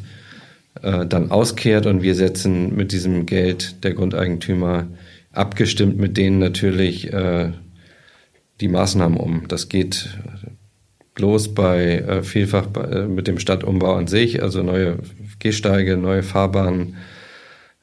äh, 0.81 1.05
dann 1.05 1.31
auskehrt 1.31 1.85
und 1.85 2.01
wir 2.01 2.15
setzen 2.15 2.75
mit 2.75 2.91
diesem 2.91 3.25
Geld 3.25 3.83
der 3.83 3.93
Grundeigentümer 3.93 4.87
abgestimmt 5.31 5.97
mit 5.97 6.17
denen 6.17 6.39
natürlich 6.39 7.13
äh, 7.13 7.51
die 8.61 8.67
Maßnahmen 8.67 9.17
um. 9.17 9.47
Das 9.47 9.69
geht 9.69 10.09
los 11.17 11.53
bei 11.53 11.99
äh, 11.99 12.23
vielfach 12.23 12.67
bei, 12.67 12.81
äh, 12.81 13.07
mit 13.07 13.27
dem 13.27 13.39
Stadtumbau 13.39 13.93
an 13.93 14.07
sich, 14.07 14.41
also 14.41 14.63
neue 14.63 14.97
Gehsteige, 15.39 15.97
neue 15.97 16.23
Fahrbahnen, 16.23 16.95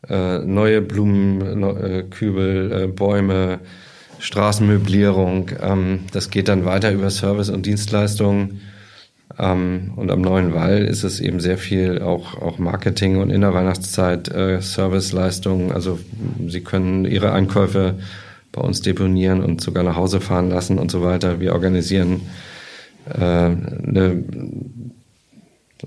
äh, 0.09 0.39
neue 0.39 0.83
Blumenkübel, 0.83 2.73
äh, 2.73 2.85
äh, 2.85 2.87
Bäume, 2.89 3.61
Straßenmöblierung. 4.19 5.51
Ähm, 5.61 6.01
das 6.13 6.31
geht 6.31 6.49
dann 6.49 6.65
weiter 6.65 6.93
über 6.93 7.11
Service 7.11 7.51
und 7.51 7.67
Dienstleistungen. 7.67 8.61
Ähm, 9.39 9.93
und 9.97 10.11
am 10.11 10.21
Neuen 10.23 10.55
Wall 10.55 10.85
ist 10.85 11.05
es 11.05 11.21
eben 11.21 11.41
sehr 11.41 11.59
viel 11.59 12.01
auch, 12.01 12.41
auch 12.41 12.59
Marketing 12.59 13.19
und 13.19 13.31
in 13.31 13.43
der 13.43 13.55
Weihnachtszeit 13.55 14.29
äh, 14.29 14.61
Serviceleistungen. 14.61 15.73
Also 15.73 15.99
Sie 16.49 16.61
können 16.61 17.05
Ihre 17.05 17.33
Einkäufe 17.33 17.97
bei 18.53 18.63
uns 18.63 18.81
deponieren 18.81 19.43
und 19.43 19.61
sogar 19.61 19.85
nach 19.85 19.97
Hause 19.97 20.21
fahren 20.21 20.49
lassen 20.49 20.79
und 20.79 20.91
so 20.91 21.03
weiter. 21.03 21.41
Wir 21.41 21.53
organisieren 21.53 22.23
äh, 23.11 23.21
eine, 23.21 24.25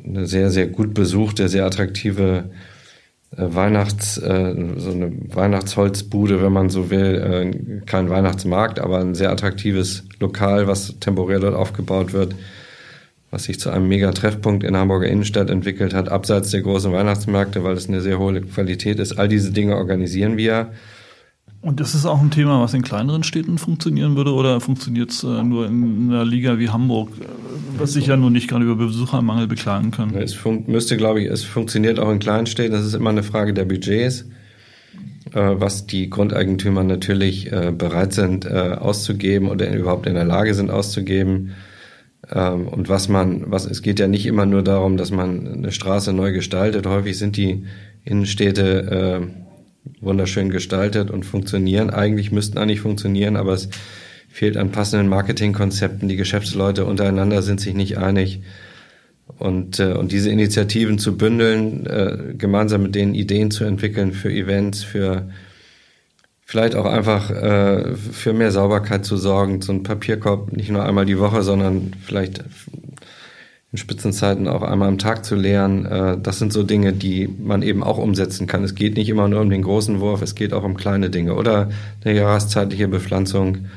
eine 0.06 0.26
sehr, 0.28 0.52
sehr 0.52 0.68
gut 0.68 0.94
besuchte, 0.94 1.50
sehr 1.50 1.66
attraktive 1.66 2.52
äh, 3.36 3.44
Weihnachts, 3.56 4.18
äh, 4.20 4.56
so 4.78 4.92
eine 4.92 5.12
Weihnachtsholzbude, 5.34 6.44
wenn 6.44 6.54
man 6.54 6.70
so 6.70 6.92
will, 6.92 7.16
äh, 7.16 7.86
kein 7.86 8.10
Weihnachtsmarkt, 8.10 8.80
aber 8.80 9.00
ein 9.00 9.16
sehr 9.16 9.32
attraktives 9.32 10.04
Lokal, 10.20 10.68
was 10.68 11.00
temporär 11.00 11.40
dort 11.40 11.56
aufgebaut 11.56 12.14
wird, 12.14 12.36
was 13.32 13.44
sich 13.44 13.60
zu 13.60 13.70
einem 13.70 13.88
mega 13.88 14.12
Treffpunkt 14.12 14.64
in 14.64 14.76
Hamburger 14.76 15.08
Innenstadt 15.08 15.50
entwickelt 15.50 15.94
hat, 15.94 16.10
abseits 16.10 16.52
der 16.52 16.62
großen 16.62 16.92
Weihnachtsmärkte, 16.92 17.64
weil 17.64 17.76
es 17.76 17.88
eine 17.88 18.02
sehr 18.02 18.20
hohe 18.20 18.42
Qualität 18.42 19.00
ist. 19.00 19.14
All 19.20 19.28
diese 19.28 19.52
Dinge 19.52 19.76
organisieren 19.76 20.38
wir. 20.38 20.72
Und 21.62 21.82
ist 21.82 21.94
es 21.94 22.06
auch 22.06 22.22
ein 22.22 22.32
Thema, 22.32 22.62
was 22.62 22.74
in 22.74 22.84
kleineren 22.84 23.24
Städten 23.24 23.58
funktionieren 23.58 24.16
würde 24.16 24.34
oder 24.34 24.62
funktioniert 24.62 25.12
es 25.12 25.24
äh, 25.24 25.44
nur 25.44 25.68
in 25.68 26.10
einer 26.10 26.24
Liga 26.24 26.58
wie 26.58 26.70
Hamburg, 26.70 27.10
äh, 27.20 27.26
was 27.78 27.94
sich 27.94 28.08
ja 28.08 28.16
nun 28.16 28.32
nicht 28.32 28.48
gerade 28.48 28.64
über 28.64 28.76
Besuchermangel 28.76 29.48
beklagen 29.48 29.92
kann? 29.92 30.16
Es 30.16 30.38
müsste, 30.68 30.96
glaube 30.96 31.22
ich, 31.22 31.28
es 31.28 31.44
funktioniert 31.44 32.00
auch 32.00 32.10
in 32.12 32.20
kleinen 32.20 32.48
Städten. 32.48 32.72
Das 32.72 32.86
ist 32.86 32.94
immer 32.94 33.10
eine 33.10 33.24
Frage 33.24 33.54
der 33.54 33.66
Budgets, 33.66 34.22
äh, 35.34 35.52
was 35.56 35.86
die 35.86 36.10
Grundeigentümer 36.10 36.86
natürlich 36.86 37.52
äh, 37.52 37.74
bereit 37.78 38.14
sind 38.14 38.50
auszugeben 38.50 39.50
oder 39.50 39.70
überhaupt 39.76 40.08
in 40.08 40.16
der 40.16 40.26
Lage 40.26 40.54
sind 40.54 40.72
auszugeben. 40.72 41.52
Ähm, 42.32 42.68
und 42.68 42.90
was 42.90 43.10
man, 43.10 43.50
was 43.52 43.66
es 43.66 43.82
geht 43.82 44.00
ja 44.00 44.08
nicht 44.08 44.26
immer 44.26 44.46
nur 44.46 44.64
darum, 44.64 44.98
dass 44.98 45.12
man 45.12 45.48
eine 45.48 45.72
Straße 45.72 46.14
neu 46.14 46.32
gestaltet. 46.32 46.86
Häufig 46.86 47.18
sind 47.18 47.38
die 47.38 47.66
Innenstädte 48.04 49.22
äh, 49.24 50.02
wunderschön 50.02 50.50
gestaltet 50.50 51.12
und 51.12 51.26
funktionieren. 51.26 51.90
Eigentlich 51.90 52.32
müssten 52.32 52.58
eigentlich 52.58 52.82
funktionieren, 52.82 53.36
aber 53.36 53.54
es 53.54 53.70
fehlt 54.30 54.58
an 54.58 54.72
passenden 54.72 55.08
Marketingkonzepten. 55.10 56.08
Die 56.08 56.16
Geschäftsleute 56.16 56.86
untereinander 56.86 57.42
sind 57.42 57.60
sich 57.60 57.74
nicht 57.74 57.98
einig. 57.98 58.42
Und, 59.38 59.80
äh, 59.80 59.94
und 59.94 60.12
diese 60.12 60.30
Initiativen 60.30 61.00
zu 61.00 61.18
bündeln, 61.18 61.86
äh, 61.86 62.34
gemeinsam 62.38 62.84
mit 62.84 62.96
denen 62.96 63.14
Ideen 63.14 63.52
zu 63.52 63.64
entwickeln 63.64 64.12
für 64.12 64.32
Events, 64.32 64.84
für 64.84 65.30
vielleicht 66.50 66.74
auch 66.74 66.86
einfach 66.86 67.30
äh, 67.30 67.96
für 67.96 68.34
mehr 68.34 68.50
Sauberkeit 68.52 69.06
zu 69.06 69.18
sorgen, 69.18 69.62
so 69.62 69.72
ein 69.72 69.84
Papierkorb 69.84 70.52
nicht 70.52 70.72
nur 70.72 70.84
einmal 70.84 71.06
die 71.06 71.20
Woche, 71.20 71.44
sondern 71.44 71.92
vielleicht 72.04 72.44
in 73.72 73.78
Spitzenzeiten 73.78 74.48
auch 74.48 74.64
einmal 74.64 74.88
am 74.88 74.98
Tag 74.98 75.26
zu 75.26 75.36
leeren. 75.36 75.86
Äh, 75.86 76.18
das 76.18 76.40
sind 76.40 76.52
so 76.52 76.64
Dinge, 76.64 76.92
die 76.92 77.28
man 77.28 77.62
eben 77.62 77.84
auch 77.84 78.00
umsetzen 78.00 78.48
kann. 78.48 78.64
Es 78.64 78.74
geht 78.74 78.98
nicht 78.98 79.10
immer 79.10 79.28
nur 79.28 79.42
um 79.42 79.52
den 79.52 79.62
großen 79.62 80.00
Wurf, 80.00 80.24
es 80.24 80.34
geht 80.34 80.52
auch 80.52 80.64
um 80.64 80.76
kleine 80.76 81.12
Dinge 81.12 81.36
oder 81.36 81.70
eine 82.04 82.16
jahreszeitliche 82.16 82.88
Bepflanzung 82.88 83.68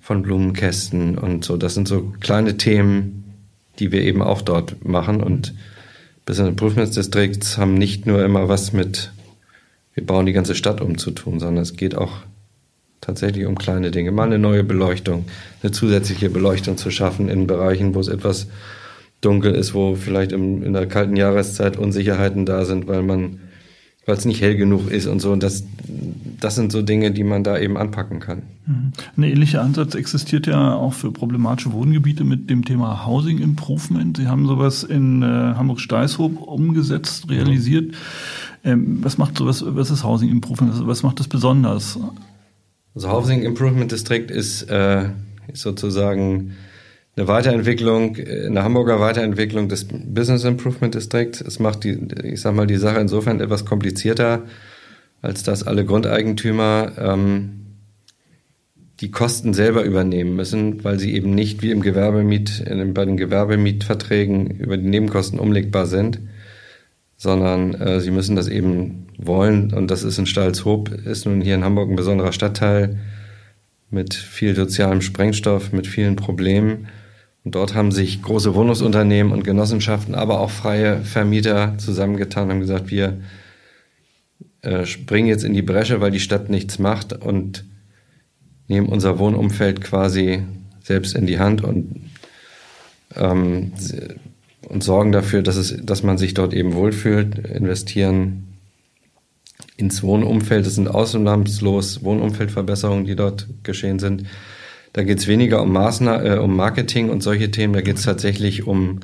von 0.00 0.22
Blumenkästen 0.22 1.18
und 1.18 1.44
so. 1.44 1.56
Das 1.56 1.74
sind 1.74 1.88
so 1.88 2.12
kleine 2.20 2.56
Themen, 2.56 3.24
die 3.80 3.90
wir 3.90 4.02
eben 4.02 4.22
auch 4.22 4.40
dort 4.40 4.84
machen 4.86 5.20
und 5.20 5.52
Business 6.26 6.48
Improvement 6.50 6.94
Districts 6.94 7.58
haben 7.58 7.74
nicht 7.74 8.06
nur 8.06 8.24
immer 8.24 8.48
was 8.48 8.72
mit, 8.72 9.10
wir 9.94 10.04
bauen 10.04 10.26
die 10.26 10.32
ganze 10.32 10.54
Stadt 10.54 10.80
um 10.80 10.98
zu 10.98 11.12
tun, 11.12 11.40
sondern 11.40 11.62
es 11.62 11.76
geht 11.76 11.96
auch 11.96 12.18
tatsächlich 13.00 13.46
um 13.46 13.56
kleine 13.56 13.90
Dinge. 13.90 14.12
Mal 14.12 14.24
eine 14.24 14.38
neue 14.38 14.64
Beleuchtung, 14.64 15.24
eine 15.62 15.72
zusätzliche 15.72 16.30
Beleuchtung 16.30 16.76
zu 16.76 16.90
schaffen 16.90 17.28
in 17.28 17.46
Bereichen, 17.46 17.94
wo 17.94 18.00
es 18.00 18.08
etwas 18.08 18.48
dunkel 19.20 19.54
ist, 19.54 19.74
wo 19.74 19.94
vielleicht 19.94 20.32
im, 20.32 20.62
in 20.62 20.72
der 20.72 20.86
kalten 20.86 21.16
Jahreszeit 21.16 21.76
Unsicherheiten 21.76 22.46
da 22.46 22.64
sind, 22.64 22.86
weil 22.88 23.02
man, 23.02 23.40
weil 24.06 24.16
es 24.16 24.24
nicht 24.24 24.40
hell 24.40 24.56
genug 24.56 24.90
ist 24.90 25.06
und 25.06 25.20
so. 25.20 25.32
Und 25.32 25.42
das, 25.42 25.64
das 26.40 26.56
sind 26.56 26.72
so 26.72 26.82
Dinge, 26.82 27.10
die 27.10 27.24
man 27.24 27.44
da 27.44 27.58
eben 27.58 27.76
anpacken 27.76 28.20
kann. 28.20 28.42
Mhm. 28.66 28.92
Ein 29.16 29.22
ähnlicher 29.22 29.62
Ansatz 29.62 29.94
existiert 29.94 30.46
ja 30.46 30.74
auch 30.74 30.92
für 30.92 31.12
problematische 31.12 31.72
Wohngebiete 31.72 32.24
mit 32.24 32.50
dem 32.50 32.64
Thema 32.64 33.06
Housing 33.06 33.38
Improvement. 33.38 34.16
Sie 34.16 34.28
haben 34.28 34.46
sowas 34.46 34.82
in 34.82 35.22
äh, 35.22 35.26
Hamburg-Steißhoop 35.26 36.40
umgesetzt, 36.42 37.30
realisiert. 37.30 37.92
Mhm. 37.92 37.94
Ähm, 38.64 38.98
was 39.02 39.18
macht 39.18 39.36
sowas, 39.36 39.62
was 39.66 39.90
ist 39.90 40.04
Housing 40.04 40.30
Improvement? 40.30 40.86
Was 40.86 41.02
macht 41.02 41.20
das 41.20 41.28
besonders? 41.28 41.98
Also 42.94 43.10
Housing 43.10 43.42
Improvement 43.42 43.92
District 43.92 44.30
ist, 44.30 44.62
äh, 44.70 45.04
ist 45.52 45.62
sozusagen 45.62 46.54
eine 47.16 47.28
Weiterentwicklung, 47.28 48.16
eine 48.16 48.62
Hamburger 48.62 49.00
Weiterentwicklung 49.00 49.68
des 49.68 49.86
Business 49.86 50.44
Improvement 50.44 50.94
Districts. 50.94 51.40
Es 51.40 51.58
macht 51.58 51.84
die, 51.84 51.98
ich 52.24 52.40
sag 52.40 52.54
mal, 52.54 52.66
die 52.66 52.76
Sache 52.76 52.98
insofern 52.98 53.40
etwas 53.40 53.64
komplizierter, 53.64 54.42
als 55.22 55.42
dass 55.42 55.62
alle 55.62 55.84
Grundeigentümer 55.84 56.92
ähm, 56.98 57.64
die 59.00 59.10
Kosten 59.10 59.54
selber 59.54 59.84
übernehmen 59.84 60.34
müssen, 60.34 60.82
weil 60.84 60.98
sie 60.98 61.14
eben 61.14 61.34
nicht 61.34 61.62
wie 61.62 61.70
im 61.70 61.82
Gewerbemiet, 61.82 62.64
bei 62.94 63.04
den 63.04 63.16
Gewerbemietverträgen 63.16 64.50
über 64.58 64.76
die 64.76 64.88
Nebenkosten 64.88 65.38
umlegbar 65.38 65.86
sind, 65.86 66.20
sondern 67.24 67.74
äh, 67.74 68.00
sie 68.00 68.10
müssen 68.10 68.36
das 68.36 68.48
eben 68.48 69.06
wollen. 69.16 69.72
Und 69.72 69.90
das 69.90 70.04
ist 70.04 70.18
in 70.18 70.26
Stalzhoop, 70.26 70.90
ist 70.90 71.24
nun 71.24 71.40
hier 71.40 71.54
in 71.54 71.64
Hamburg 71.64 71.90
ein 71.90 71.96
besonderer 71.96 72.32
Stadtteil 72.32 72.98
mit 73.90 74.12
viel 74.12 74.54
sozialem 74.54 75.00
Sprengstoff, 75.00 75.72
mit 75.72 75.86
vielen 75.86 76.16
Problemen. 76.16 76.88
Und 77.42 77.54
dort 77.54 77.74
haben 77.74 77.92
sich 77.92 78.20
große 78.20 78.54
Wohnungsunternehmen 78.54 79.32
und 79.32 79.42
Genossenschaften, 79.42 80.14
aber 80.14 80.38
auch 80.38 80.50
freie 80.50 81.00
Vermieter 81.00 81.74
zusammengetan 81.78 82.44
und 82.44 82.50
haben 82.50 82.60
gesagt, 82.60 82.90
wir 82.90 83.18
äh, 84.60 84.84
springen 84.84 85.28
jetzt 85.28 85.44
in 85.44 85.54
die 85.54 85.62
Bresche, 85.62 86.02
weil 86.02 86.10
die 86.10 86.20
Stadt 86.20 86.50
nichts 86.50 86.78
macht 86.78 87.14
und 87.14 87.64
nehmen 88.68 88.88
unser 88.88 89.18
Wohnumfeld 89.18 89.80
quasi 89.80 90.42
selbst 90.82 91.14
in 91.14 91.26
die 91.26 91.38
Hand 91.38 91.64
und, 91.64 92.10
ähm, 93.16 93.72
und 94.68 94.82
sorgen 94.82 95.12
dafür, 95.12 95.42
dass, 95.42 95.56
es, 95.56 95.76
dass 95.82 96.02
man 96.02 96.18
sich 96.18 96.34
dort 96.34 96.54
eben 96.54 96.74
wohlfühlt, 96.74 97.38
investieren 97.38 98.54
ins 99.76 100.02
Wohnumfeld. 100.02 100.66
Das 100.66 100.74
sind 100.74 100.88
ausnahmslos 100.88 102.02
Wohnumfeldverbesserungen, 102.04 103.04
die 103.04 103.16
dort 103.16 103.48
geschehen 103.62 103.98
sind. 103.98 104.24
Da 104.92 105.02
geht 105.02 105.18
es 105.18 105.26
weniger 105.26 105.62
um 105.62 105.72
Maßnahmen, 105.72 106.26
äh, 106.26 106.38
um 106.38 106.54
Marketing 106.56 107.10
und 107.10 107.22
solche 107.22 107.50
Themen. 107.50 107.74
Da 107.74 107.80
geht 107.80 107.96
es 107.96 108.04
tatsächlich 108.04 108.66
um 108.66 109.00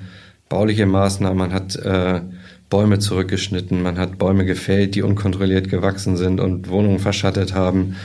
bauliche 0.48 0.86
Maßnahmen. 0.86 1.38
Man 1.38 1.52
hat 1.52 1.76
äh, 1.76 2.20
Bäume 2.68 3.00
zurückgeschnitten, 3.00 3.82
man 3.82 3.98
hat 3.98 4.18
Bäume 4.18 4.44
gefällt, 4.44 4.94
die 4.94 5.02
unkontrolliert 5.02 5.68
gewachsen 5.68 6.16
sind 6.16 6.40
und 6.40 6.68
Wohnungen 6.68 7.00
verschattet 7.00 7.54
haben. 7.54 7.96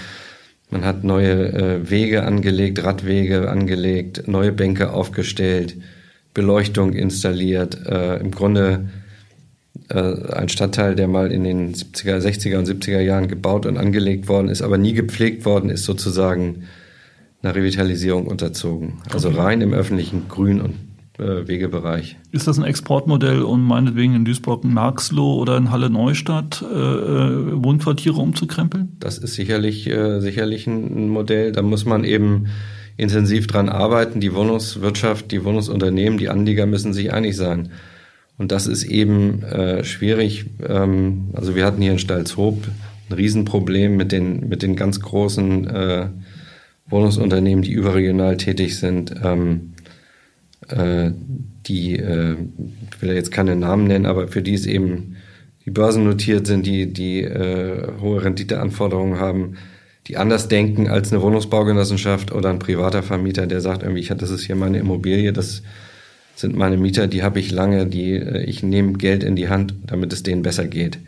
Man 0.72 0.84
hat 0.84 1.04
neue 1.04 1.54
äh, 1.54 1.90
Wege 1.90 2.24
angelegt, 2.24 2.84
Radwege 2.84 3.50
angelegt, 3.50 4.28
neue 4.28 4.52
Bänke 4.52 4.92
aufgestellt, 4.92 5.78
Beleuchtung 6.36 6.94
installiert. 6.94 7.88
Äh, 7.88 8.18
Im 8.18 8.30
Grunde 8.30 8.90
äh, 9.90 10.34
ein 10.34 10.50
Stadtteil, 10.50 10.94
der 10.94 11.08
mal 11.08 11.32
in 11.32 11.44
den 11.44 11.74
70er, 11.74 12.20
60er 12.20 12.60
und 12.60 12.68
70er 12.68 13.00
Jahren 13.00 13.28
gebaut 13.28 13.66
und 13.66 13.78
angelegt 13.78 14.28
worden 14.28 14.50
ist, 14.50 14.62
aber 14.62 14.78
nie 14.78 14.94
gepflegt 14.94 15.46
worden 15.46 15.72
ist, 15.72 15.86
sozusagen 15.86 16.66
einer 17.42 17.56
Revitalisierung 17.56 18.28
unterzogen. 18.28 19.02
Also 19.12 19.30
okay. 19.30 19.40
rein 19.40 19.62
im 19.62 19.74
öffentlichen 19.74 20.28
Grün- 20.28 20.62
und 20.62 20.76
äh, 21.20 21.48
Wegebereich. 21.48 22.18
Ist 22.32 22.48
das 22.48 22.58
ein 22.58 22.66
Exportmodell, 22.66 23.42
um 23.42 23.66
meinetwegen 23.66 24.16
in 24.16 24.26
Duisburg 24.26 24.66
ein 24.66 24.74
Marxloh 24.74 25.36
oder 25.36 25.56
in 25.56 25.72
Halle 25.72 25.90
Neustadt 25.90 26.62
äh, 26.62 26.76
äh, 26.76 27.64
Wohnquartiere 27.64 28.18
umzukrempeln? 28.18 28.98
Das 29.00 29.18
ist 29.18 29.36
sicherlich, 29.36 29.88
äh, 29.88 30.20
sicherlich 30.20 30.68
ein 30.68 31.08
Modell. 31.08 31.54
Da 31.54 31.62
muss 31.62 31.86
man 31.86 32.04
eben 32.04 32.48
intensiv 32.98 33.48
dran 33.48 33.70
arbeiten. 33.70 34.20
Die 34.20 34.34
Wohnungswirtschaft, 34.34 35.32
die 35.32 35.44
Wohnungsunternehmen, 35.44 36.18
die 36.18 36.30
Anlieger 36.30 36.66
müssen 36.66 36.94
sich 36.94 37.12
einig 37.14 37.36
sein. 37.36 37.70
Und 38.38 38.52
das 38.52 38.68
ist 38.68 38.84
eben 38.84 39.44
äh, 39.44 39.84
schwierig. 39.84 40.46
Ähm, 40.68 41.30
also 41.34 41.56
wir 41.56 41.66
hatten 41.66 41.82
hier 41.82 41.94
in 41.94 42.00
Stalzhoop 42.00 42.68
ein 43.10 43.14
Riesenproblem 43.14 43.96
mit 43.96 44.12
den, 44.12 44.48
mit 44.50 44.62
den 44.62 44.76
ganz 44.76 45.00
großen 45.00 45.68
äh, 45.68 46.08
Wohnungsunternehmen, 46.88 47.64
die 47.64 47.72
überregional 47.72 48.38
tätig 48.38 48.78
sind, 48.78 49.14
ähm, 49.24 49.74
äh, 50.70 51.12
die, 51.66 51.98
äh, 51.98 52.36
ich 52.92 53.02
will 53.02 53.14
jetzt 53.14 53.32
keine 53.32 53.56
Namen 53.56 53.88
nennen, 53.88 54.06
aber 54.06 54.28
für 54.28 54.42
die 54.42 54.54
es 54.54 54.66
eben 54.66 55.16
die 55.66 55.72
börsennotiert 55.72 56.46
sind, 56.46 56.66
die, 56.66 56.94
die 56.94 57.24
äh, 57.24 57.88
hohe 58.00 58.24
Renditeanforderungen 58.24 59.20
haben, 59.20 59.56
die 60.08 60.18
anders 60.18 60.48
denken 60.48 60.88
als 60.88 61.12
eine 61.12 61.22
Wohnungsbaugenossenschaft 61.22 62.32
oder 62.32 62.50
ein 62.50 62.60
privater 62.60 63.02
Vermieter, 63.02 63.48
der 63.48 63.62
sagt 63.62 63.84
irgendwie, 63.84 64.02
ich, 64.02 64.10
das 64.10 64.30
ist 64.30 64.44
hier 64.44 64.56
meine 64.56 64.78
Immobilie, 64.78 65.34
das 65.34 65.64
sind 66.36 66.56
meine 66.56 66.78
Mieter, 66.78 67.08
die 67.08 67.24
habe 67.24 67.40
ich 67.40 67.52
lange, 67.52 67.88
die 67.88 68.14
äh, 68.14 68.44
ich 68.44 68.62
nehme 68.62 68.94
Geld 68.94 69.24
in 69.24 69.36
die 69.36 69.50
Hand, 69.50 69.74
damit 69.86 70.14
es 70.14 70.22
denen 70.22 70.42
besser 70.42 70.68
geht. 70.68 71.00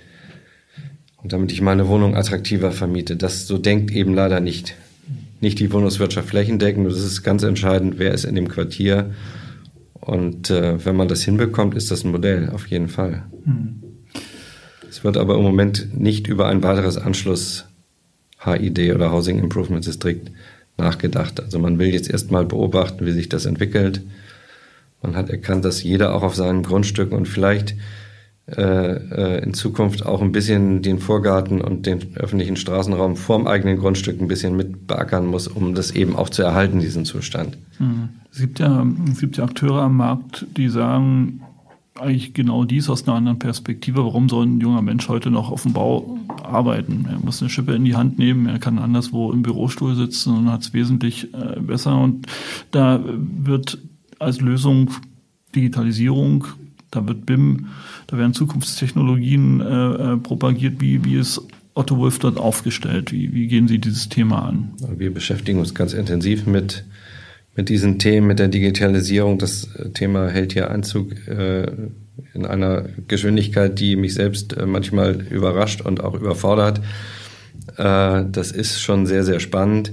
Und 1.21 1.33
damit 1.33 1.51
ich 1.51 1.61
meine 1.61 1.87
Wohnung 1.87 2.15
attraktiver 2.15 2.71
vermiete. 2.71 3.17
Das 3.17 3.47
so 3.47 3.57
denkt 3.57 3.91
eben 3.91 4.13
leider 4.13 4.39
nicht. 4.39 4.75
Nicht 5.41 5.59
die 5.59 5.71
Wohnungswirtschaft 5.73 6.29
flächendeckend. 6.29 6.89
Das 6.89 6.99
ist 6.99 7.23
ganz 7.23 7.43
entscheidend, 7.43 7.95
wer 7.97 8.13
ist 8.13 8.23
in 8.23 8.35
dem 8.35 8.47
Quartier. 8.47 9.11
Und 9.93 10.49
äh, 10.49 10.83
wenn 10.85 10.95
man 10.95 11.07
das 11.07 11.23
hinbekommt, 11.23 11.75
ist 11.75 11.91
das 11.91 12.03
ein 12.05 12.11
Modell, 12.11 12.49
auf 12.49 12.67
jeden 12.67 12.87
Fall. 12.87 13.23
Mhm. 13.45 13.83
Es 14.89 15.03
wird 15.03 15.17
aber 15.17 15.35
im 15.35 15.43
Moment 15.43 15.99
nicht 15.99 16.27
über 16.27 16.47
ein 16.47 16.63
weiteres 16.63 16.97
Anschluss 16.97 17.66
HID 18.47 18.93
oder 18.93 19.11
Housing 19.11 19.39
Improvement 19.39 19.85
District 19.85 20.21
nachgedacht. 20.77 21.39
Also 21.41 21.59
man 21.59 21.79
will 21.79 21.87
jetzt 21.87 22.09
erstmal 22.09 22.45
beobachten, 22.45 23.05
wie 23.05 23.11
sich 23.11 23.29
das 23.29 23.45
entwickelt. 23.45 24.01
Man 25.01 25.15
hat 25.15 25.29
erkannt, 25.29 25.65
dass 25.65 25.83
jeder 25.83 26.15
auch 26.15 26.23
auf 26.23 26.35
seinen 26.35 26.63
Grundstücken 26.63 27.17
und 27.17 27.27
vielleicht 27.27 27.75
äh, 28.49 28.61
äh, 28.61 29.43
in 29.43 29.53
Zukunft 29.53 30.05
auch 30.05 30.21
ein 30.21 30.31
bisschen 30.31 30.81
den 30.81 30.99
Vorgarten 30.99 31.59
und 31.59 31.85
den 31.85 32.15
öffentlichen 32.15 32.55
Straßenraum 32.55 33.17
vorm 33.17 33.45
eigenen 33.45 33.77
Grundstück 33.77 34.21
ein 34.21 34.29
bisschen 34.29 34.55
mit 34.55 34.87
beackern 34.87 35.25
muss, 35.25 35.49
um 35.49 35.75
das 35.75 35.91
eben 35.91 36.15
auch 36.15 36.29
zu 36.29 36.43
erhalten, 36.43 36.79
diesen 36.79 37.03
Zustand. 37.03 37.57
Hm. 37.77 38.09
Es 38.31 38.39
gibt 38.39 38.59
ja, 38.59 38.87
es 39.11 39.19
gibt 39.19 39.35
ja 39.35 39.43
Akteure 39.43 39.81
am 39.81 39.97
Markt, 39.97 40.45
die 40.55 40.69
sagen, 40.69 41.41
eigentlich 41.99 42.33
genau 42.33 42.63
dies 42.63 42.89
aus 42.89 43.07
einer 43.07 43.17
anderen 43.17 43.39
Perspektive. 43.39 44.03
Warum 44.03 44.29
soll 44.29 44.45
ein 44.45 44.59
junger 44.59 44.81
Mensch 44.81 45.07
heute 45.09 45.31
noch 45.31 45.51
auf 45.51 45.63
dem 45.63 45.73
Bau 45.73 46.17
arbeiten? 46.43 47.05
Er 47.09 47.19
muss 47.19 47.41
eine 47.41 47.49
Schippe 47.49 47.73
in 47.73 47.85
die 47.85 47.95
Hand 47.95 48.19
nehmen, 48.19 48.47
er 48.47 48.59
kann 48.59 48.79
anderswo 48.79 49.31
im 49.31 49.41
Bürostuhl 49.41 49.95
sitzen 49.95 50.35
und 50.35 50.51
hat 50.51 50.61
es 50.61 50.73
wesentlich 50.73 51.33
äh, 51.33 51.59
besser. 51.59 51.97
Und 51.99 52.27
da 52.71 53.03
wird 53.05 53.77
als 54.19 54.41
Lösung 54.41 54.91
Digitalisierung, 55.55 56.45
da 56.91 57.07
wird 57.07 57.25
BIM, 57.25 57.67
da 58.07 58.17
werden 58.17 58.33
Zukunftstechnologien 58.33 59.61
äh, 59.61 60.13
äh, 60.13 60.17
propagiert. 60.17 60.79
Wie, 60.79 61.03
wie 61.03 61.15
ist 61.15 61.41
Otto 61.73 61.97
Wolf 61.97 62.19
dort 62.19 62.37
aufgestellt? 62.37 63.11
Wie, 63.11 63.33
wie 63.33 63.47
gehen 63.47 63.67
Sie 63.67 63.79
dieses 63.79 64.09
Thema 64.09 64.45
an? 64.47 64.73
Wir 64.97 65.13
beschäftigen 65.13 65.59
uns 65.59 65.73
ganz 65.73 65.93
intensiv 65.93 66.45
mit, 66.45 66.85
mit 67.57 67.69
diesen 67.69 67.99
Themen, 67.99 68.27
mit 68.27 68.39
der 68.39 68.47
Digitalisierung. 68.47 69.39
Das 69.39 69.67
Thema 69.95 70.29
hält 70.29 70.53
hier 70.53 70.71
Einzug 70.71 71.11
äh, 71.27 71.65
in 72.33 72.45
einer 72.45 72.85
Geschwindigkeit, 73.07 73.79
die 73.79 73.95
mich 73.95 74.13
selbst 74.13 74.55
äh, 74.55 74.65
manchmal 74.65 75.21
überrascht 75.29 75.81
und 75.81 76.01
auch 76.01 76.13
überfordert. 76.13 76.79
Äh, 77.75 78.23
das 78.31 78.51
ist 78.51 78.79
schon 78.79 79.07
sehr, 79.07 79.23
sehr 79.23 79.39
spannend. 79.39 79.91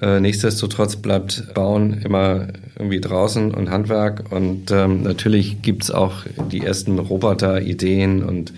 Äh, 0.00 0.20
nichtsdestotrotz 0.20 0.96
bleibt 0.96 1.52
Bauen 1.52 1.94
immer 1.94 2.46
irgendwie 2.78 3.00
draußen 3.00 3.52
und 3.52 3.70
Handwerk. 3.70 4.30
Und 4.30 4.70
ähm, 4.70 5.02
natürlich 5.02 5.62
gibt's 5.62 5.90
auch 5.90 6.22
die 6.52 6.64
ersten 6.64 7.00
Roboter-Ideen 7.00 8.22
und 8.22 8.52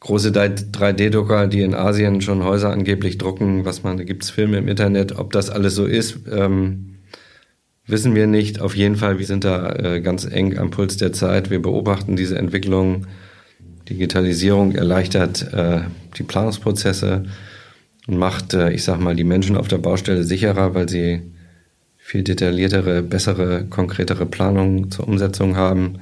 große 0.00 0.30
3D-Drucker, 0.30 1.46
die 1.46 1.62
in 1.62 1.74
Asien 1.74 2.20
schon 2.22 2.42
Häuser 2.42 2.70
angeblich 2.70 3.18
drucken. 3.18 3.64
Was 3.64 3.84
man, 3.84 3.98
da 3.98 4.02
gibt's 4.02 4.30
Filme 4.30 4.58
im 4.58 4.66
Internet. 4.66 5.16
Ob 5.16 5.32
das 5.32 5.48
alles 5.48 5.76
so 5.76 5.84
ist, 5.84 6.18
ähm, 6.32 6.95
wissen 7.86 8.14
wir 8.14 8.26
nicht. 8.26 8.60
Auf 8.60 8.76
jeden 8.76 8.96
Fall, 8.96 9.18
wir 9.18 9.26
sind 9.26 9.44
da 9.44 9.70
äh, 9.74 10.00
ganz 10.00 10.24
eng 10.24 10.58
am 10.58 10.70
Puls 10.70 10.96
der 10.96 11.12
Zeit. 11.12 11.50
Wir 11.50 11.60
beobachten 11.60 12.16
diese 12.16 12.38
Entwicklung. 12.38 13.06
Digitalisierung 13.88 14.72
erleichtert 14.72 15.52
äh, 15.52 15.82
die 16.16 16.24
Planungsprozesse 16.24 17.24
und 18.06 18.18
macht, 18.18 18.54
äh, 18.54 18.70
ich 18.72 18.82
sag 18.82 19.00
mal, 19.00 19.14
die 19.14 19.24
Menschen 19.24 19.56
auf 19.56 19.68
der 19.68 19.78
Baustelle 19.78 20.24
sicherer, 20.24 20.74
weil 20.74 20.88
sie 20.88 21.22
viel 21.96 22.22
detailliertere, 22.22 23.02
bessere, 23.02 23.64
konkretere 23.64 24.26
Planungen 24.26 24.90
zur 24.90 25.08
Umsetzung 25.08 25.56
haben. 25.56 25.98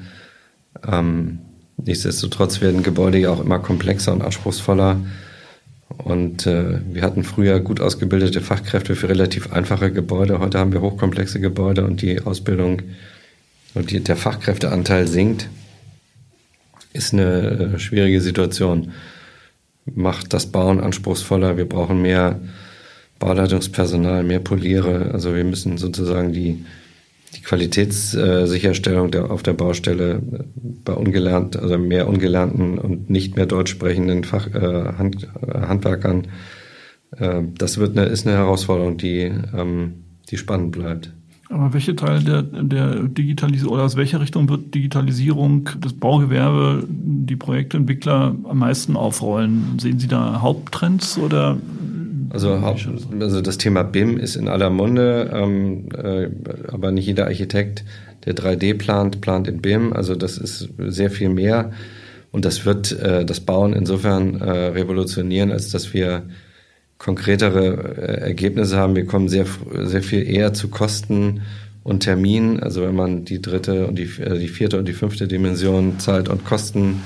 Ähm, 0.86 1.38
nichtsdestotrotz 1.76 2.60
werden 2.60 2.82
Gebäude 2.82 3.18
ja 3.18 3.30
auch 3.30 3.40
immer 3.40 3.58
komplexer 3.58 4.12
und 4.12 4.22
anspruchsvoller. 4.22 4.98
Und 5.98 6.46
äh, 6.46 6.80
wir 6.92 7.02
hatten 7.02 7.24
früher 7.24 7.60
gut 7.60 7.80
ausgebildete 7.80 8.40
Fachkräfte 8.40 8.96
für 8.96 9.08
relativ 9.08 9.52
einfache 9.52 9.92
Gebäude. 9.92 10.38
Heute 10.38 10.58
haben 10.58 10.72
wir 10.72 10.80
hochkomplexe 10.80 11.40
Gebäude 11.40 11.84
und 11.84 12.02
die 12.02 12.20
Ausbildung 12.20 12.82
und 13.74 13.90
die, 13.90 14.00
der 14.00 14.16
Fachkräfteanteil 14.16 15.06
sinkt. 15.06 15.48
Ist 16.92 17.12
eine 17.12 17.74
äh, 17.74 17.78
schwierige 17.78 18.20
Situation 18.20 18.92
macht 19.86 20.32
das 20.32 20.46
Bauen 20.46 20.80
anspruchsvoller. 20.80 21.56
Wir 21.56 21.68
brauchen 21.68 22.02
mehr 22.02 22.40
Bauleitungspersonal, 23.18 24.22
mehr 24.22 24.40
Poliere. 24.40 25.10
Also 25.12 25.34
wir 25.34 25.44
müssen 25.44 25.78
sozusagen 25.78 26.32
die, 26.32 26.64
die 27.36 27.42
Qualitätssicherstellung 27.42 29.10
der, 29.10 29.30
auf 29.30 29.42
der 29.42 29.52
Baustelle 29.52 30.22
bei 30.84 30.92
ungelernt, 30.92 31.56
also 31.56 31.78
mehr 31.78 32.08
ungelernten 32.08 32.78
und 32.78 33.10
nicht 33.10 33.36
mehr 33.36 33.46
deutsch 33.46 33.70
sprechenden 33.70 34.24
Fach, 34.24 34.46
äh, 34.54 34.92
Hand, 34.98 35.28
äh, 35.46 35.60
Handwerkern. 35.60 36.28
Äh, 37.16 37.42
das 37.56 37.78
wird 37.78 37.96
eine, 37.96 38.06
ist 38.06 38.26
eine 38.26 38.36
Herausforderung, 38.36 38.96
die, 38.96 39.32
ähm, 39.54 40.04
die 40.30 40.36
spannend 40.36 40.72
bleibt. 40.72 41.12
Aber 41.50 41.72
welche 41.72 41.94
Teile 41.94 42.22
der, 42.22 42.42
der 42.42 43.02
Digitalisierung 43.04 43.74
oder 43.74 43.84
aus 43.84 43.96
welcher 43.96 44.20
Richtung 44.20 44.48
wird 44.48 44.74
Digitalisierung, 44.74 45.68
das 45.80 45.92
Baugewerbe, 45.92 46.84
die 46.88 47.36
Projektentwickler 47.36 48.34
am 48.44 48.58
meisten 48.58 48.96
aufrollen? 48.96 49.78
Sehen 49.78 49.98
Sie 49.98 50.08
da 50.08 50.40
Haupttrends 50.40 51.18
oder? 51.18 51.58
Also, 52.34 52.54
also 53.20 53.40
das 53.40 53.58
Thema 53.58 53.84
BIM 53.84 54.18
ist 54.18 54.34
in 54.34 54.48
aller 54.48 54.68
Munde, 54.68 55.30
ähm, 55.32 55.88
äh, 55.96 56.28
aber 56.66 56.90
nicht 56.90 57.06
jeder 57.06 57.26
Architekt, 57.26 57.84
der 58.24 58.34
3D 58.34 58.76
plant, 58.76 59.20
plant 59.20 59.46
in 59.46 59.62
BIM. 59.62 59.92
Also 59.92 60.16
das 60.16 60.36
ist 60.36 60.68
sehr 60.78 61.12
viel 61.12 61.28
mehr 61.28 61.70
und 62.32 62.44
das 62.44 62.66
wird 62.66 62.90
äh, 62.90 63.24
das 63.24 63.38
Bauen 63.38 63.72
insofern 63.72 64.40
äh, 64.40 64.50
revolutionieren, 64.50 65.52
als 65.52 65.70
dass 65.70 65.94
wir 65.94 66.24
konkretere 66.98 67.94
äh, 67.98 68.20
Ergebnisse 68.22 68.78
haben. 68.78 68.96
Wir 68.96 69.06
kommen 69.06 69.28
sehr, 69.28 69.46
sehr 69.84 70.02
viel 70.02 70.28
eher 70.28 70.52
zu 70.54 70.66
Kosten 70.66 71.42
und 71.84 72.00
Terminen. 72.00 72.58
Also 72.58 72.82
wenn 72.82 72.96
man 72.96 73.24
die 73.24 73.40
dritte 73.40 73.86
und 73.86 73.96
die, 73.96 74.10
äh, 74.20 74.40
die 74.40 74.48
vierte 74.48 74.76
und 74.76 74.88
die 74.88 74.92
fünfte 74.92 75.28
Dimension 75.28 76.00
Zeit 76.00 76.28
und 76.28 76.44
Kosten 76.44 77.00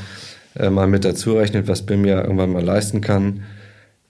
äh, 0.56 0.70
mal 0.70 0.86
mit 0.86 1.04
dazu 1.04 1.34
rechnet, 1.34 1.68
was 1.68 1.82
BIM 1.82 2.06
ja 2.06 2.22
irgendwann 2.22 2.50
mal 2.50 2.64
leisten 2.64 3.02
kann. 3.02 3.42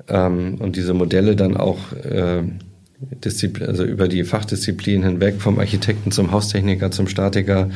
Ähm, 0.07 0.57
und 0.61 0.77
diese 0.77 0.95
Modelle 0.95 1.35
dann 1.35 1.57
auch 1.57 1.93
äh, 1.93 2.43
also 3.67 3.85
über 3.85 4.09
die 4.09 4.25
Fachdisziplinen 4.25 5.09
hinweg 5.09 5.41
vom 5.41 5.59
Architekten 5.59 6.11
zum 6.11 6.33
Haustechniker, 6.33 6.91
zum 6.91 7.09
Statiker 7.09 7.71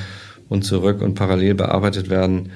und 0.49 0.63
zurück 0.63 1.01
und 1.01 1.15
parallel 1.15 1.55
bearbeitet 1.55 2.11
werden. 2.11 2.51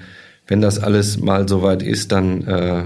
Wenn 0.46 0.60
das 0.60 0.78
alles 0.78 1.18
mal 1.18 1.48
soweit 1.48 1.82
ist, 1.82 2.12
dann 2.12 2.46
äh, 2.46 2.84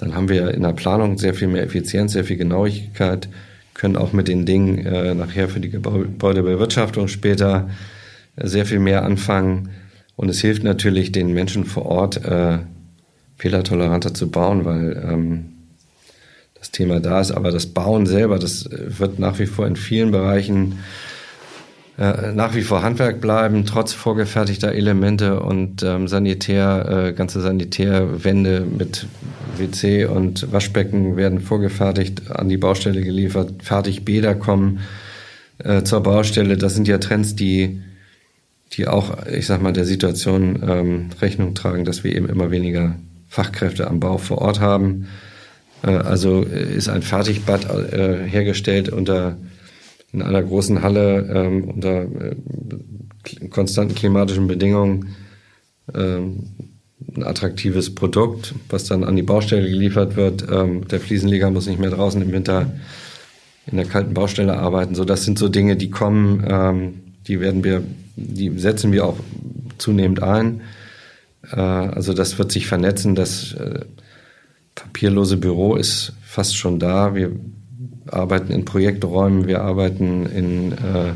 dann 0.00 0.14
haben 0.14 0.30
wir 0.30 0.54
in 0.54 0.62
der 0.62 0.72
Planung 0.72 1.18
sehr 1.18 1.34
viel 1.34 1.48
mehr 1.48 1.62
Effizienz, 1.62 2.14
sehr 2.14 2.24
viel 2.24 2.38
Genauigkeit, 2.38 3.28
können 3.74 3.96
auch 3.96 4.14
mit 4.14 4.28
den 4.28 4.46
Dingen 4.46 4.78
äh, 4.78 5.14
nachher 5.14 5.48
für 5.48 5.60
die 5.60 5.68
Gebäudebewirtschaftung 5.68 7.06
später 7.06 7.68
äh, 8.36 8.46
sehr 8.46 8.64
viel 8.64 8.78
mehr 8.78 9.04
anfangen. 9.04 9.70
Und 10.16 10.30
es 10.30 10.40
hilft 10.40 10.64
natürlich 10.64 11.12
den 11.12 11.34
Menschen 11.34 11.66
vor 11.66 11.84
Ort, 11.84 12.24
äh, 12.24 12.60
fehlertoleranter 13.36 14.14
zu 14.14 14.30
bauen, 14.30 14.64
weil 14.64 15.02
ähm, 15.06 15.52
das 16.60 16.70
Thema 16.70 17.00
da 17.00 17.20
ist. 17.20 17.32
Aber 17.32 17.50
das 17.50 17.66
Bauen 17.66 18.06
selber, 18.06 18.38
das 18.38 18.66
äh, 18.66 18.98
wird 18.98 19.18
nach 19.18 19.38
wie 19.40 19.46
vor 19.46 19.66
in 19.66 19.76
vielen 19.76 20.12
Bereichen 20.12 20.78
äh, 22.00 22.32
nach 22.32 22.54
wie 22.54 22.62
vor 22.62 22.82
Handwerk 22.82 23.20
bleiben, 23.20 23.66
trotz 23.66 23.92
vorgefertigter 23.92 24.72
Elemente 24.72 25.40
und 25.40 25.82
ähm, 25.82 26.08
Sanitär, 26.08 27.08
äh, 27.08 27.12
ganze 27.12 27.42
Sanitärwände 27.42 28.60
mit 28.62 29.06
WC 29.58 30.06
und 30.06 30.50
Waschbecken 30.50 31.18
werden 31.18 31.40
vorgefertigt, 31.40 32.30
an 32.30 32.48
die 32.48 32.56
Baustelle 32.56 33.02
geliefert, 33.02 33.62
fertig 33.62 34.06
Bäder 34.06 34.34
kommen 34.34 34.80
äh, 35.58 35.82
zur 35.82 36.02
Baustelle. 36.02 36.56
Das 36.56 36.74
sind 36.74 36.88
ja 36.88 36.96
Trends, 36.96 37.36
die, 37.36 37.82
die 38.72 38.88
auch, 38.88 39.26
ich 39.26 39.46
sag 39.46 39.60
mal, 39.60 39.74
der 39.74 39.84
Situation 39.84 40.62
ähm, 40.66 41.10
Rechnung 41.20 41.54
tragen, 41.54 41.84
dass 41.84 42.02
wir 42.02 42.16
eben 42.16 42.30
immer 42.30 42.50
weniger 42.50 42.96
Fachkräfte 43.28 43.86
am 43.86 44.00
Bau 44.00 44.16
vor 44.16 44.38
Ort 44.38 44.60
haben. 44.60 45.06
Äh, 45.82 45.90
also 45.90 46.42
ist 46.42 46.88
ein 46.88 47.02
Fertigbad 47.02 47.92
äh, 47.92 48.24
hergestellt 48.26 48.88
unter 48.88 49.36
in 50.12 50.22
einer 50.22 50.42
großen 50.42 50.82
Halle 50.82 51.30
ähm, 51.32 51.64
unter 51.64 52.02
äh, 52.02 52.36
konstanten 53.48 53.94
klimatischen 53.94 54.48
Bedingungen 54.48 55.14
ähm, 55.94 56.48
ein 57.16 57.22
attraktives 57.22 57.94
Produkt, 57.94 58.54
was 58.68 58.84
dann 58.84 59.04
an 59.04 59.16
die 59.16 59.22
Baustelle 59.22 59.68
geliefert 59.68 60.16
wird. 60.16 60.44
Ähm, 60.50 60.86
der 60.88 61.00
Fliesenleger 61.00 61.50
muss 61.50 61.66
nicht 61.66 61.80
mehr 61.80 61.90
draußen 61.90 62.20
im 62.20 62.32
Winter 62.32 62.72
in 63.70 63.76
der 63.76 63.86
kalten 63.86 64.14
Baustelle 64.14 64.58
arbeiten. 64.58 64.94
So, 64.94 65.04
das 65.04 65.24
sind 65.24 65.38
so 65.38 65.48
Dinge, 65.48 65.76
die 65.76 65.90
kommen, 65.90 66.44
ähm, 66.46 66.94
die 67.26 67.40
werden 67.40 67.64
wir, 67.64 67.82
die 68.16 68.50
setzen 68.58 68.92
wir 68.92 69.06
auch 69.06 69.18
zunehmend 69.78 70.22
ein. 70.22 70.62
Äh, 71.50 71.60
also 71.60 72.12
das 72.12 72.38
wird 72.38 72.52
sich 72.52 72.66
vernetzen. 72.66 73.14
Das 73.14 73.54
äh, 73.54 73.80
papierlose 74.82 75.36
Büro 75.36 75.76
ist 75.76 76.12
fast 76.22 76.56
schon 76.56 76.78
da. 76.78 77.14
Wir 77.14 77.32
arbeiten 78.06 78.52
in 78.52 78.64
Projekträumen, 78.64 79.46
wir 79.46 79.62
arbeiten 79.62 80.26
in, 80.26 80.72
äh, 80.72 81.12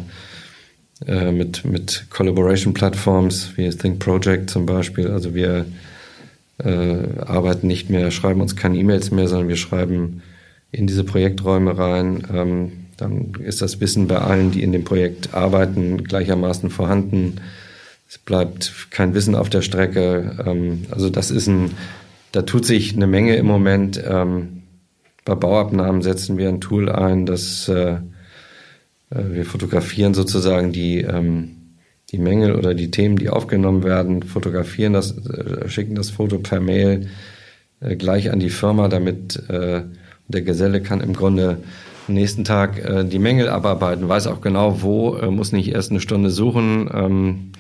äh, 1.07 1.33
mit, 1.33 1.65
mit 1.65 2.07
Collaboration-Plattforms 2.11 3.57
wie 3.57 3.69
Think 3.71 3.99
Project 3.99 4.51
zum 4.51 4.67
Beispiel. 4.67 5.09
Also 5.09 5.35
wir 5.35 5.67
äh, 6.59 7.21
arbeiten 7.27 7.67
nicht 7.67 7.91
mehr, 7.91 8.11
schreiben 8.11 8.41
uns 8.41 8.57
keine 8.57 8.79
E-Mails 8.79 9.11
mehr, 9.11 9.29
sondern 9.29 9.49
wir 9.49 9.57
schreiben 9.57 10.23
in 10.71 10.87
diese 10.87 11.05
Projekträume 11.05 11.77
rein. 11.77 12.23
Ähm, 12.33 12.73
dann 12.97 13.35
ist 13.45 13.61
das 13.61 13.81
Wissen 13.81 14.07
bei 14.07 14.19
allen, 14.19 14.51
die 14.53 14.63
in 14.63 14.73
dem 14.73 14.85
Projekt 14.85 15.35
arbeiten, 15.35 16.05
gleichermaßen 16.05 16.71
vorhanden. 16.71 17.41
Es 18.09 18.19
bleibt 18.19 18.89
kein 18.91 19.15
Wissen 19.15 19.35
auf 19.35 19.51
der 19.51 19.63
Strecke. 19.63 20.37
Ähm, 20.47 20.87
also 20.91 21.11
das 21.11 21.31
ist 21.31 21.49
ein, 21.49 21.73
da 22.35 22.43
tut 22.43 22.67
sich 22.67 22.95
eine 22.95 23.07
Menge 23.07 23.37
im 23.37 23.47
Moment. 23.47 24.03
Ähm, 24.05 24.65
bei 25.25 25.37
Bauabnahmen 25.37 26.03
setzen 26.03 26.37
wir 26.37 26.49
ein 26.49 26.61
Tool 26.61 26.91
ein, 26.91 27.27
dass 27.27 27.69
äh, 27.69 27.93
äh, 27.93 28.01
wir 29.11 29.45
fotografieren 29.45 30.15
sozusagen 30.15 30.73
die, 30.73 31.03
ähm, 31.03 31.77
die 32.11 32.19
Mängel 32.19 32.57
oder 32.57 32.75
die 32.75 32.91
Themen, 32.91 33.17
die 33.17 33.31
aufgenommen 33.31 33.85
werden, 33.85 34.25
fotografieren 34.25 34.95
das, 34.95 35.17
äh, 35.17 35.69
schicken 35.69 35.95
das 35.95 36.11
Foto 36.11 36.41
per 36.41 36.61
Mail 36.61 37.07
äh, 37.79 37.95
gleich 37.95 38.33
an 38.33 38.41
die 38.41 38.51
Firma, 38.51 38.89
damit 38.89 39.49
äh, 39.49 39.83
der 40.27 40.43
Geselle 40.43 40.83
kann 40.83 41.01
im 41.01 41.13
Grunde 41.13 41.59
am 42.09 42.15
nächsten 42.15 42.43
Tag 42.43 42.85
äh, 42.85 43.05
die 43.05 43.21
Mängel 43.21 43.49
abarbeiten, 43.49 44.09
weiß 44.09 44.27
auch 44.27 44.41
genau 44.41 44.83
wo, 44.83 45.13
muss 45.31 45.53
nicht 45.53 45.69
erst 45.69 45.93
eine 45.93 46.01
Stunde 46.01 46.31
suchen, 46.31 46.91
ähm, 46.93 47.53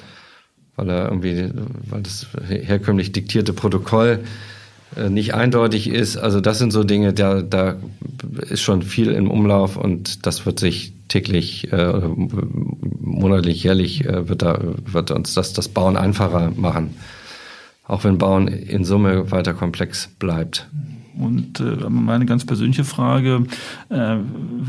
weil 0.75 0.91
er 0.91 1.05
irgendwie, 1.05 1.51
weil 1.89 2.03
das 2.03 2.27
herkömmlich 2.49 3.13
diktierte 3.13 3.53
Protokoll 3.53 4.25
nicht 5.09 5.35
eindeutig 5.35 5.89
ist. 5.89 6.17
Also 6.17 6.41
das 6.41 6.59
sind 6.59 6.73
so 6.73 6.85
Dinge, 6.85 7.13
da, 7.13 7.43
da 7.43 7.77
ist 8.49 8.63
schon 8.63 8.83
viel 8.83 9.11
im 9.11 9.31
Umlauf 9.31 9.77
und 9.77 10.27
das 10.27 10.47
wird 10.47 10.61
sich 10.61 10.93
täglich, 11.09 11.73
äh, 11.73 11.93
monatlich, 13.01 13.65
jährlich 13.65 14.05
äh, 14.05 14.29
wird, 14.29 14.43
da, 14.43 14.61
wird 14.85 15.11
uns 15.11 15.35
das, 15.35 15.53
das 15.53 15.69
Bauen 15.69 15.97
einfacher 15.97 16.53
machen. 16.57 16.97
Auch 17.87 18.05
wenn 18.05 18.19
Bauen 18.19 18.49
in 18.49 18.85
Summe 18.85 19.31
weiter 19.31 19.53
komplex 19.53 20.09
bleibt. 20.19 20.69
Und 21.17 21.61
äh, 21.61 21.89
meine 21.89 22.27
ganz 22.27 22.45
persönliche 22.45 22.85
Frage, 22.85 23.45
äh, 23.89 24.17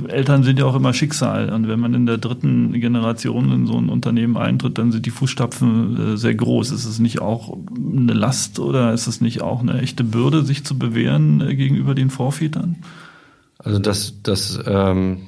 Eltern 0.08 0.44
sind 0.44 0.60
ja 0.60 0.66
auch 0.66 0.76
immer 0.76 0.94
Schicksal. 0.94 1.52
Und 1.52 1.68
wenn 1.68 1.80
man 1.80 1.94
in 1.94 2.06
der 2.06 2.18
dritten 2.18 2.72
Generation 2.74 3.52
in 3.52 3.66
so 3.66 3.78
ein 3.78 3.90
Unternehmen 3.90 4.38
eintritt, 4.38 4.78
dann 4.78 4.92
sind 4.92 5.06
die 5.06 5.12
Fußstapfen 5.12 6.14
äh, 6.14 6.18
sehr 6.18 6.36
groß. 6.36 6.72
Ist 6.72 6.86
es 6.86 7.00
nicht 7.00 7.20
auch 7.20 7.58
eine 7.76 8.14
Last 8.14 8.60
oder 8.60 8.94
ist 8.94 9.08
es 9.08 9.22
nicht 9.22 9.42
auch 9.42 9.62
eine 9.62 9.82
echte 9.82 10.04
Bürde, 10.04 10.44
sich 10.44 10.64
zu 10.64 10.78
bewähren 10.78 11.42
äh, 11.42 11.56
gegenüber 11.56 11.96
den 11.96 12.12
Vorvätern? 12.12 12.76
Also 13.58 13.80
das, 13.80 14.22
das, 14.22 14.60
ähm, 14.68 15.22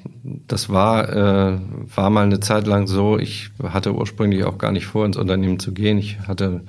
das 0.47 0.69
war, 0.69 1.09
äh, 1.09 1.59
war 1.95 2.09
mal 2.11 2.25
eine 2.25 2.39
Zeit 2.39 2.67
lang 2.67 2.85
so. 2.85 3.17
Ich 3.17 3.49
hatte 3.63 3.95
ursprünglich 3.95 4.43
auch 4.43 4.59
gar 4.59 4.71
nicht 4.71 4.85
vor, 4.85 5.05
ins 5.05 5.17
Unternehmen 5.17 5.59
zu 5.59 5.73
gehen. 5.73 5.97
Ich 5.97 6.19
hatte, 6.27 6.61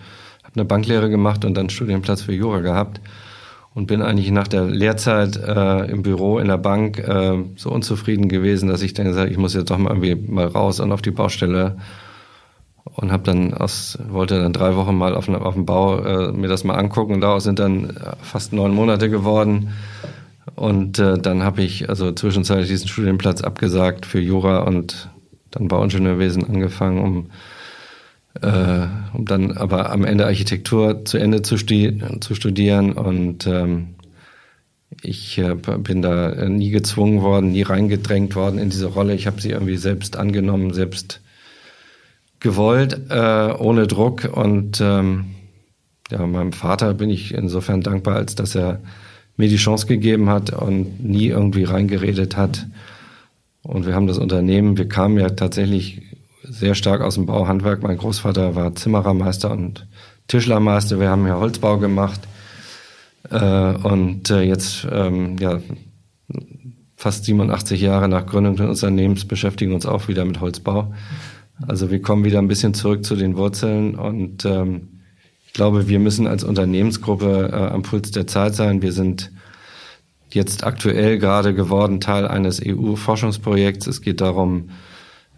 eine 0.54 0.64
Banklehre 0.64 1.11
gemacht 1.11 1.44
und 1.44 1.54
dann 1.54 1.68
Studienplatz 1.68 2.22
für 2.22 2.32
Jura 2.32 2.61
gehabt 2.61 3.00
und 3.74 3.87
bin 3.87 4.02
eigentlich 4.02 4.31
nach 4.31 4.48
der 4.48 4.64
Lehrzeit 4.64 5.37
äh, 5.37 5.85
im 5.90 6.02
Büro 6.02 6.38
in 6.38 6.48
der 6.48 6.59
Bank 6.59 6.98
äh, 6.98 7.44
so 7.57 7.70
unzufrieden 7.70 8.28
gewesen, 8.28 8.68
dass 8.68 8.83
ich 8.83 8.94
dann 8.94 9.07
gesagt, 9.07 9.31
ich 9.31 9.38
muss 9.38 9.54
jetzt 9.54 9.70
doch 9.70 9.78
mal 9.78 9.90
irgendwie 9.90 10.31
mal 10.31 10.46
raus 10.46 10.81
und 10.81 10.92
auf 10.92 11.02
die 11.02 11.11
Baustelle 11.11 11.76
und 12.85 13.12
habe 13.12 13.22
dann 13.22 13.54
aus 13.54 13.98
wollte 14.09 14.40
dann 14.40 14.52
drei 14.52 14.74
Wochen 14.76 14.96
mal 14.96 15.14
auf, 15.14 15.28
auf 15.28 15.54
dem 15.54 15.66
Bau 15.66 15.98
äh, 15.98 16.33
mir 16.33 16.48
das 16.48 16.64
mal 16.64 16.74
angucken 16.74 17.14
und 17.14 17.20
daraus 17.20 17.44
sind 17.44 17.59
dann 17.59 17.96
fast 18.22 18.52
neun 18.52 18.74
Monate 18.74 19.11
geworden 19.11 19.70
und 20.54 20.98
äh, 20.98 21.18
dann 21.18 21.42
habe 21.42 21.62
ich 21.62 21.88
also 21.88 22.12
zwischenzeitlich 22.12 22.68
diesen 22.68 22.88
Studienplatz 22.88 23.42
abgesagt 23.42 24.07
für 24.07 24.20
Jura 24.20 24.61
und 24.61 25.11
dann 25.50 25.68
Bauingenieurwesen 25.68 26.44
angefangen, 26.44 26.98
um 26.98 27.26
äh, 28.42 28.87
um 29.16 29.24
dann 29.24 29.53
aber 29.53 29.90
am 29.90 30.05
Ende 30.05 30.27
Architektur 30.27 31.05
zu 31.05 31.18
Ende 31.18 31.42
zu, 31.42 31.57
studi 31.57 32.03
zu 32.20 32.35
studieren 32.35 32.92
und 32.92 33.46
ähm, 33.46 33.94
ich 35.03 35.38
äh, 35.38 35.55
bin 35.55 36.03
da 36.03 36.48
nie 36.48 36.70
gezwungen 36.70 37.22
worden, 37.22 37.53
nie 37.53 37.62
reingedrängt 37.62 38.35
worden 38.35 38.59
in 38.59 38.70
diese 38.70 38.87
Rolle. 38.87 39.14
Ich 39.14 39.27
habe 39.27 39.40
sie 39.40 39.51
irgendwie 39.51 39.77
selbst 39.77 40.16
angenommen, 40.16 40.72
selbst 40.72 41.20
gewollt, 42.40 42.98
äh, 43.11 43.53
ohne 43.59 43.87
Druck 43.87 44.31
und 44.33 44.81
ähm, 44.81 45.27
ja, 46.11 46.27
meinem 46.27 46.53
Vater 46.53 46.94
bin 46.94 47.11
ich 47.11 47.35
insofern 47.35 47.83
dankbar, 47.83 48.16
als 48.16 48.35
dass 48.35 48.55
er 48.55 48.81
mir 49.37 49.48
die 49.48 49.57
Chance 49.57 49.87
gegeben 49.87 50.29
hat 50.29 50.51
und 50.51 51.05
nie 51.05 51.29
irgendwie 51.29 51.64
reingeredet 51.64 52.37
hat. 52.37 52.66
Und 53.62 53.87
wir 53.87 53.94
haben 53.94 54.07
das 54.07 54.18
Unternehmen, 54.18 54.79
wir 54.79 54.88
kamen 54.88 55.18
ja 55.18 55.31
tatsächlich 55.31 56.03
sehr 56.50 56.74
stark 56.74 57.00
aus 57.02 57.14
dem 57.14 57.26
Bauhandwerk. 57.26 57.82
Mein 57.82 57.98
Großvater 57.98 58.54
war 58.54 58.74
Zimmerermeister 58.74 59.50
und 59.50 59.87
Tischlermeister. 60.28 60.98
Wir 61.00 61.11
haben 61.11 61.26
ja 61.26 61.38
Holzbau 61.38 61.78
gemacht. 61.78 62.20
Äh, 63.30 63.74
und 63.74 64.30
äh, 64.30 64.42
jetzt, 64.42 64.87
ähm, 64.90 65.37
ja, 65.38 65.61
fast 66.96 67.24
87 67.24 67.80
Jahre 67.80 68.08
nach 68.08 68.26
Gründung 68.26 68.56
des 68.56 68.82
Unternehmens 68.82 69.24
beschäftigen 69.24 69.72
uns 69.72 69.87
auch 69.87 70.08
wieder 70.08 70.24
mit 70.24 70.40
Holzbau. 70.40 70.92
Also 71.66 71.90
wir 71.90 72.00
kommen 72.02 72.24
wieder 72.24 72.38
ein 72.38 72.48
bisschen 72.48 72.74
zurück 72.74 73.04
zu 73.04 73.16
den 73.16 73.37
Wurzeln 73.37 73.94
und 73.94 74.44
ähm, 74.44 74.88
ich 75.46 75.52
glaube, 75.52 75.88
wir 75.88 75.98
müssen 75.98 76.26
als 76.26 76.44
Unternehmensgruppe 76.44 77.50
äh, 77.52 77.74
am 77.74 77.82
Puls 77.82 78.11
der 78.11 78.26
Zeit 78.26 78.54
sein. 78.54 78.82
Wir 78.82 78.92
sind 78.92 79.32
jetzt 80.30 80.64
aktuell 80.64 81.18
gerade 81.18 81.54
geworden 81.54 82.00
Teil 82.00 82.28
eines 82.28 82.61
EU-Forschungsprojekts. 82.64 83.87
Es 83.87 84.02
geht 84.02 84.20
darum, 84.20 84.70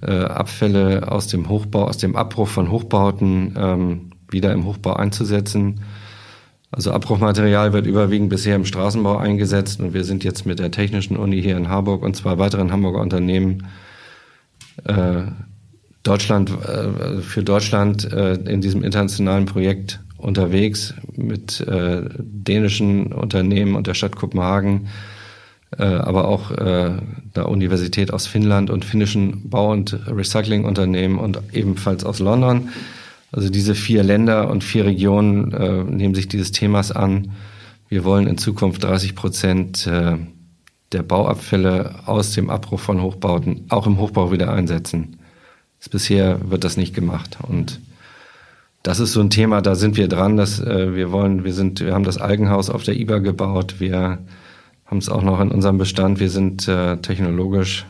Abfälle 0.07 1.11
aus 1.11 1.27
dem 1.27 1.49
Hochbau, 1.49 1.85
aus 1.85 1.99
dem 1.99 2.17
Abbruch 2.17 2.49
von 2.49 2.71
Hochbauten 2.71 3.55
ähm, 3.57 4.11
wieder 4.31 4.53
im 4.53 4.65
Hochbau 4.65 4.95
einzusetzen. 4.95 5.83
Also 6.71 6.93
Abbruchmaterial 6.93 7.73
wird 7.73 7.87
überwiegend 7.87 8.31
bisher 8.31 8.55
im 8.57 8.65
Straßenbau 8.65 9.17
eingesetzt 9.17 9.81
und 9.81 9.93
wir 9.93 10.05
sind 10.05 10.23
jetzt 10.23 10.47
mit 10.47 10.61
der 10.61 10.71
Technischen 10.71 11.17
Uni 11.17 11.43
hier 11.43 11.57
in 11.57 11.69
Harburg 11.69 12.03
und 12.03 12.17
zwei 12.17 12.39
weiteren 12.39 12.71
Hamburger 12.71 13.01
Unternehmen 13.01 13.67
äh, 14.85 15.23
Deutschland 16.03 16.51
äh, 16.51 17.21
für 17.21 17.43
Deutschland 17.43 18.11
äh, 18.13 18.35
in 18.35 18.61
diesem 18.61 18.85
internationalen 18.85 19.47
Projekt 19.47 20.01
unterwegs 20.17 20.95
mit 21.17 21.61
äh, 21.61 22.05
dänischen 22.19 23.13
Unternehmen 23.13 23.75
und 23.75 23.87
der 23.87 23.95
Stadt 23.95 24.15
Kopenhagen 24.15 24.87
äh, 24.87 24.89
aber 25.77 26.27
auch 26.29 26.51
äh, 26.51 26.93
der 27.37 27.49
Universität 27.49 28.13
aus 28.13 28.27
Finnland 28.27 28.71
und 28.71 28.85
finnischen 28.85 29.49
Bau- 29.51 29.71
und 29.71 29.99
Recyclingunternehmen 30.07 31.19
und 31.19 31.41
ebenfalls 31.53 32.05
aus 32.05 32.19
London. 32.19 32.71
Also 33.33 33.49
diese 33.49 33.75
vier 33.75 34.03
Länder 34.03 34.51
und 34.51 34.65
vier 34.65 34.85
Regionen 34.85 35.53
äh, 35.53 35.85
nehmen 35.85 36.15
sich 36.15 36.29
dieses 36.29 36.51
Themas 36.51 36.91
an. 36.91 37.33
Wir 37.89 38.05
wollen 38.05 38.27
in 38.27 38.39
Zukunft 38.39 38.83
30 38.83 39.15
Prozent 39.15 39.87
äh, 39.87 40.17
der 40.93 41.03
Bauabfälle 41.05 41.95
aus 42.07 42.33
dem 42.33 42.51
Abbruch 42.51 42.81
von 42.81 43.01
Hochbauten 43.01 43.67
auch 43.69 43.87
im 43.87 43.99
Hochbau 43.99 44.33
wieder 44.33 44.53
einsetzen. 44.53 45.19
Bisher 45.91 46.51
wird 46.51 46.65
das 46.65 46.77
nicht 46.77 46.95
gemacht 46.95 47.39
und 47.43 47.81
das 48.83 48.99
ist 48.99 49.13
so 49.13 49.21
ein 49.21 49.31
Thema, 49.31 49.61
da 49.61 49.75
sind 49.75 49.97
wir 49.97 50.09
dran, 50.09 50.37
dass 50.37 50.61
äh, 50.61 50.95
wir 50.95 51.13
wollen, 51.13 51.45
wir 51.45 51.53
sind, 51.53 51.81
wir 51.81 51.93
haben 51.93 52.05
das 52.05 52.19
Algenhaus 52.19 52.71
auf 52.71 52.83
der 52.83 52.97
IBA 52.97 53.19
gebaut, 53.19 53.77
wir 53.79 54.19
haben 54.91 54.99
es 54.99 55.09
auch 55.09 55.23
noch 55.23 55.41
in 55.41 55.53
unserem 55.53 55.79
Bestand. 55.79 56.19
Wir 56.19 56.31
sind 56.31 56.67
äh, 56.67 56.97
technologisch 56.97 57.87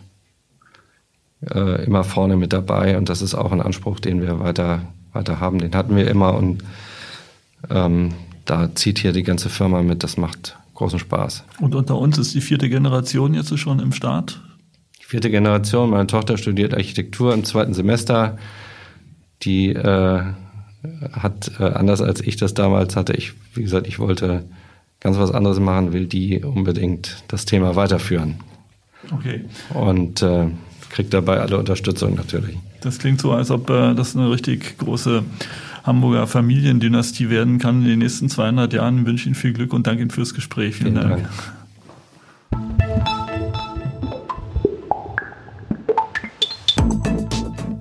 äh, 1.50 1.84
immer 1.84 2.04
vorne 2.04 2.36
mit 2.36 2.52
dabei 2.52 2.98
und 2.98 3.08
das 3.08 3.22
ist 3.22 3.34
auch 3.34 3.52
ein 3.52 3.62
Anspruch, 3.62 4.00
den 4.00 4.20
wir 4.20 4.38
weiter, 4.38 4.82
weiter 5.12 5.40
haben. 5.40 5.58
Den 5.58 5.74
hatten 5.74 5.96
wir 5.96 6.08
immer 6.08 6.34
und 6.34 6.62
ähm, 7.70 8.12
da 8.44 8.74
zieht 8.74 8.98
hier 8.98 9.12
die 9.12 9.22
ganze 9.22 9.48
Firma 9.48 9.82
mit. 9.82 10.02
Das 10.02 10.18
macht 10.18 10.58
großen 10.74 10.98
Spaß. 10.98 11.44
Und 11.60 11.74
unter 11.74 11.96
uns 11.96 12.18
ist 12.18 12.34
die 12.34 12.42
vierte 12.42 12.68
Generation 12.68 13.32
jetzt 13.32 13.56
schon 13.58 13.80
im 13.80 13.92
Start? 13.92 14.42
Vierte 15.00 15.30
Generation. 15.30 15.90
Meine 15.90 16.06
Tochter 16.06 16.36
studiert 16.36 16.74
Architektur 16.74 17.32
im 17.32 17.44
zweiten 17.44 17.72
Semester. 17.72 18.36
Die 19.42 19.70
äh, 19.70 20.22
hat 21.12 21.52
äh, 21.58 21.64
anders 21.64 22.02
als 22.02 22.20
ich 22.20 22.36
das 22.36 22.52
damals 22.52 22.94
hatte. 22.94 23.14
Ich, 23.14 23.32
wie 23.54 23.62
gesagt, 23.62 23.86
ich 23.86 23.98
wollte 23.98 24.44
ganz 25.00 25.18
was 25.18 25.32
anderes 25.32 25.58
machen, 25.58 25.92
will 25.92 26.06
die 26.06 26.40
unbedingt 26.40 27.24
das 27.28 27.44
Thema 27.44 27.76
weiterführen. 27.76 28.36
Okay. 29.12 29.44
Und 29.74 30.22
äh, 30.22 30.46
kriegt 30.90 31.14
dabei 31.14 31.40
alle 31.40 31.58
Unterstützung 31.58 32.14
natürlich. 32.14 32.56
Das 32.82 32.98
klingt 32.98 33.20
so, 33.20 33.32
als 33.32 33.50
ob 33.50 33.70
äh, 33.70 33.94
das 33.94 34.16
eine 34.16 34.30
richtig 34.30 34.78
große 34.78 35.22
Hamburger 35.84 36.26
Familiendynastie 36.26 37.30
werden 37.30 37.58
kann 37.58 37.82
in 37.82 37.88
den 37.88 37.98
nächsten 38.00 38.28
200 38.28 38.72
Jahren. 38.72 39.00
Ich 39.00 39.06
wünsche 39.06 39.26
Ihnen 39.26 39.34
viel 39.34 39.52
Glück 39.52 39.72
und 39.72 39.86
danke 39.86 40.02
Ihnen 40.02 40.10
fürs 40.10 40.34
Gespräch. 40.34 40.76
Vielen, 40.76 40.94
Vielen 40.94 41.08
Dank. 41.08 41.22
Dank. 41.22 41.28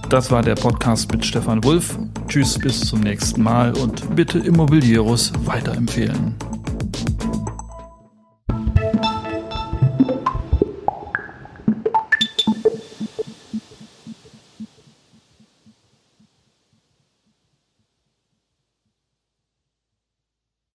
Das 0.10 0.32
war 0.32 0.42
der 0.42 0.56
Podcast 0.56 1.12
mit 1.12 1.24
Stefan 1.24 1.64
Wulff. 1.64 2.00
Tschüss, 2.28 2.58
bis 2.58 2.80
zum 2.80 3.02
nächsten 3.02 3.44
Mal 3.44 3.74
und 3.78 4.16
bitte 4.16 4.40
Immobilieros 4.40 5.32
weiterempfehlen. 5.46 6.34